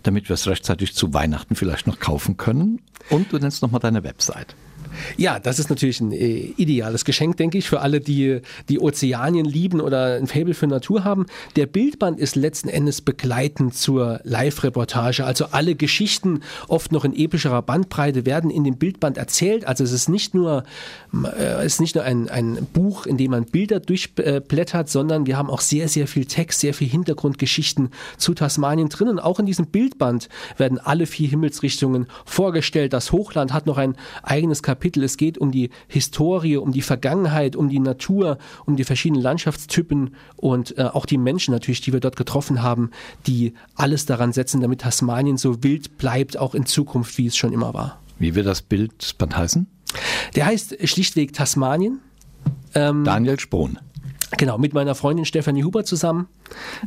damit 0.03 0.29
wir 0.29 0.35
es 0.35 0.47
rechtzeitig 0.47 0.95
zu 0.95 1.13
Weihnachten 1.13 1.55
vielleicht 1.55 1.85
noch 1.85 1.99
kaufen 1.99 2.37
können? 2.37 2.81
Und 3.09 3.33
du 3.33 3.37
nennst 3.37 3.61
nochmal 3.61 3.81
deine 3.81 4.05
Website. 4.05 4.55
Ja, 5.17 5.39
das 5.39 5.59
ist 5.59 5.69
natürlich 5.69 5.99
ein 6.01 6.11
äh, 6.11 6.53
ideales 6.57 7.05
Geschenk, 7.05 7.37
denke 7.37 7.57
ich, 7.57 7.67
für 7.67 7.81
alle, 7.81 7.99
die 7.99 8.41
die 8.69 8.79
Ozeanien 8.79 9.45
lieben 9.45 9.81
oder 9.81 10.15
ein 10.15 10.27
Faible 10.27 10.53
für 10.53 10.67
Natur 10.67 11.03
haben. 11.03 11.25
Der 11.55 11.65
Bildband 11.65 12.19
ist 12.19 12.35
letzten 12.35 12.69
Endes 12.69 13.01
begleitend 13.01 13.75
zur 13.75 14.19
Live-Reportage. 14.23 15.25
Also 15.25 15.45
alle 15.51 15.75
Geschichten, 15.75 16.41
oft 16.67 16.91
noch 16.91 17.05
in 17.05 17.15
epischerer 17.15 17.61
Bandbreite, 17.61 18.25
werden 18.25 18.49
in 18.49 18.63
dem 18.63 18.77
Bildband 18.77 19.17
erzählt. 19.17 19.65
Also 19.65 19.83
es 19.83 19.91
ist 19.91 20.09
nicht 20.09 20.33
nur, 20.33 20.63
äh, 21.37 21.65
ist 21.65 21.81
nicht 21.81 21.95
nur 21.95 22.03
ein, 22.03 22.29
ein 22.29 22.67
Buch, 22.73 23.05
in 23.05 23.17
dem 23.17 23.31
man 23.31 23.45
Bilder 23.45 23.79
durchblättert, 23.79 24.89
sondern 24.89 25.25
wir 25.25 25.37
haben 25.37 25.49
auch 25.49 25.61
sehr, 25.61 25.87
sehr 25.87 26.07
viel 26.07 26.25
Text, 26.25 26.59
sehr 26.59 26.73
viel 26.73 26.87
Hintergrundgeschichten 26.87 27.89
zu 28.17 28.33
Tasmanien 28.33 28.89
drin. 28.89 29.07
Und 29.07 29.19
auch 29.19 29.39
in 29.39 29.45
diesem 29.45 29.67
Bildband 29.67 30.29
werden 30.57 30.79
alle 30.79 31.05
vier 31.05 31.29
Himmelsrichtungen 31.29 32.07
vorgestellt. 32.25 32.93
Das 32.93 33.11
Hochland 33.11 33.53
hat 33.53 33.65
noch 33.65 33.77
ein 33.77 33.95
eigenes 34.23 34.63
Kapitel. 34.63 34.90
Es 34.97 35.17
geht 35.17 35.37
um 35.37 35.51
die 35.51 35.69
Historie, 35.87 36.57
um 36.57 36.71
die 36.71 36.81
Vergangenheit, 36.81 37.55
um 37.55 37.69
die 37.69 37.79
Natur, 37.79 38.37
um 38.65 38.75
die 38.75 38.83
verschiedenen 38.83 39.21
Landschaftstypen 39.21 40.15
und 40.35 40.77
äh, 40.77 40.83
auch 40.83 41.05
die 41.05 41.17
Menschen 41.17 41.53
natürlich, 41.53 41.81
die 41.81 41.93
wir 41.93 41.99
dort 41.99 42.15
getroffen 42.15 42.61
haben, 42.61 42.91
die 43.27 43.53
alles 43.75 44.05
daran 44.05 44.33
setzen, 44.33 44.61
damit 44.61 44.81
Tasmanien 44.81 45.37
so 45.37 45.63
wild 45.63 45.97
bleibt, 45.97 46.37
auch 46.37 46.55
in 46.55 46.65
Zukunft, 46.65 47.17
wie 47.17 47.27
es 47.27 47.37
schon 47.37 47.53
immer 47.53 47.73
war. 47.73 47.99
Wie 48.19 48.35
wird 48.35 48.45
das 48.45 48.61
Bildband 48.61 49.35
heißen? 49.35 49.67
Der 50.35 50.45
heißt 50.45 50.87
schlichtweg 50.87 51.33
Tasmanien. 51.33 51.99
Ähm, 52.75 53.03
Daniel 53.03 53.39
Spohn. 53.39 53.79
Genau, 54.37 54.57
mit 54.57 54.73
meiner 54.73 54.95
Freundin 54.95 55.25
Stefanie 55.25 55.63
Huber 55.63 55.83
zusammen 55.83 56.27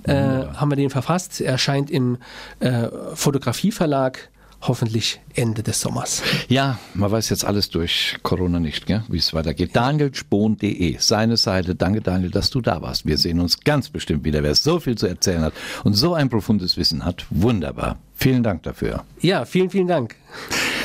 äh, 0.04 0.14
haben 0.14 0.70
wir 0.70 0.76
den 0.76 0.90
verfasst. 0.90 1.40
Er 1.40 1.52
erscheint 1.52 1.90
im 1.90 2.16
äh, 2.60 2.88
Fotografieverlag 3.14 4.30
hoffentlich 4.66 5.20
Ende 5.34 5.62
des 5.62 5.80
Sommers. 5.80 6.22
Ja, 6.48 6.78
man 6.94 7.10
weiß 7.10 7.28
jetzt 7.30 7.44
alles 7.44 7.70
durch 7.70 8.16
Corona 8.22 8.60
nicht, 8.60 8.86
wie 9.08 9.16
es 9.16 9.34
weitergeht. 9.34 9.74
DanielSpohn.de, 9.74 10.96
seine 10.98 11.36
Seite. 11.36 11.74
Danke, 11.74 12.00
Daniel, 12.00 12.30
dass 12.30 12.50
du 12.50 12.60
da 12.60 12.82
warst. 12.82 13.06
Wir 13.06 13.18
sehen 13.18 13.40
uns 13.40 13.60
ganz 13.60 13.88
bestimmt 13.88 14.24
wieder. 14.24 14.42
Wer 14.42 14.54
so 14.54 14.80
viel 14.80 14.96
zu 14.96 15.06
erzählen 15.06 15.42
hat 15.42 15.54
und 15.84 15.94
so 15.94 16.14
ein 16.14 16.28
profundes 16.28 16.76
Wissen 16.76 17.04
hat, 17.04 17.26
wunderbar. 17.30 17.98
Vielen 18.14 18.42
Dank 18.42 18.62
dafür. 18.62 19.04
Ja, 19.20 19.44
vielen, 19.44 19.70
vielen 19.70 19.88
Dank. 19.88 20.16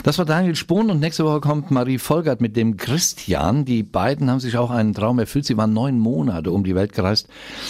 Das 0.10 0.17
war 0.17 0.26
Daniel 0.26 0.56
Spohn 0.56 0.89
und 0.89 1.00
nächste 1.00 1.24
Woche 1.24 1.39
kommt 1.39 1.69
Marie 1.69 2.00
Volgert 2.00 2.41
mit 2.41 2.58
dem 2.58 2.78
Christian. 2.78 3.63
Die 3.63 3.84
beiden 3.84 4.32
haben 4.32 4.39
sich 4.39 4.58
auch 4.58 4.72
einen 4.72 4.95
Traum 4.95 5.19
erfüllt. 5.19 5.45
Sie 5.45 5.56
waren 5.56 5.72
neun 5.72 6.00
Monate 6.00 6.50
um 6.50 6.63
die 6.63 6.74
Welt 6.74 6.93
gereist 6.93 7.28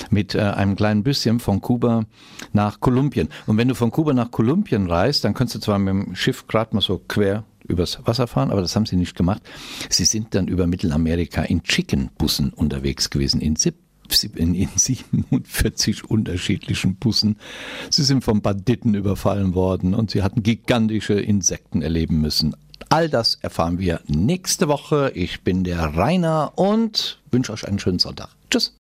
mit 0.09 0.35
äh, 0.35 0.39
einem 0.39 0.77
kleinen 0.77 1.03
Büsschen 1.03 1.41
von 1.41 1.59
Kuba 1.59 2.05
nach 2.53 2.79
Kolumbien. 2.79 3.27
Und 3.45 3.57
wenn 3.57 3.67
du 3.67 3.75
von 3.75 3.91
Kuba 3.91 4.13
nach 4.13 4.31
Kolumbien 4.31 4.89
reist, 4.89 5.25
dann 5.25 5.33
kannst 5.33 5.53
du 5.55 5.59
zwar 5.59 5.79
mit 5.79 5.89
dem 5.89 6.15
Schiff 6.15 6.47
gerade 6.47 6.73
mal 6.73 6.81
so 6.81 7.01
quer 7.09 7.43
übers 7.67 7.99
Wasser 8.05 8.25
fahren, 8.25 8.51
aber 8.51 8.61
das 8.61 8.73
haben 8.73 8.85
sie 8.85 8.95
nicht 8.95 9.17
gemacht. 9.17 9.41
Sie 9.89 10.05
sind 10.05 10.33
dann 10.33 10.47
über 10.47 10.65
Mittelamerika 10.65 11.41
in 11.41 11.63
Chicken-Bussen 11.63 12.53
unterwegs 12.53 13.09
gewesen, 13.09 13.41
in 13.41 13.57
70 13.57 13.88
in, 14.35 14.55
in 14.55 14.69
47 14.75 16.09
unterschiedlichen 16.09 16.95
Bussen. 16.95 17.37
Sie 17.89 18.03
sind 18.03 18.23
von 18.23 18.41
Banditen 18.41 18.93
überfallen 18.93 19.55
worden 19.55 19.93
und 19.93 20.11
sie 20.11 20.23
hatten 20.23 20.43
gigantische 20.43 21.19
Insekten 21.19 21.81
erleben 21.81 22.21
müssen. 22.21 22.55
All 22.89 23.09
das 23.09 23.35
erfahren 23.41 23.79
wir 23.79 24.01
nächste 24.07 24.67
Woche. 24.67 25.11
Ich 25.13 25.41
bin 25.41 25.63
der 25.63 25.79
Rainer 25.79 26.53
und 26.55 27.19
wünsche 27.31 27.53
euch 27.53 27.67
einen 27.67 27.79
schönen 27.79 27.99
Sonntag. 27.99 28.29
Tschüss. 28.49 28.75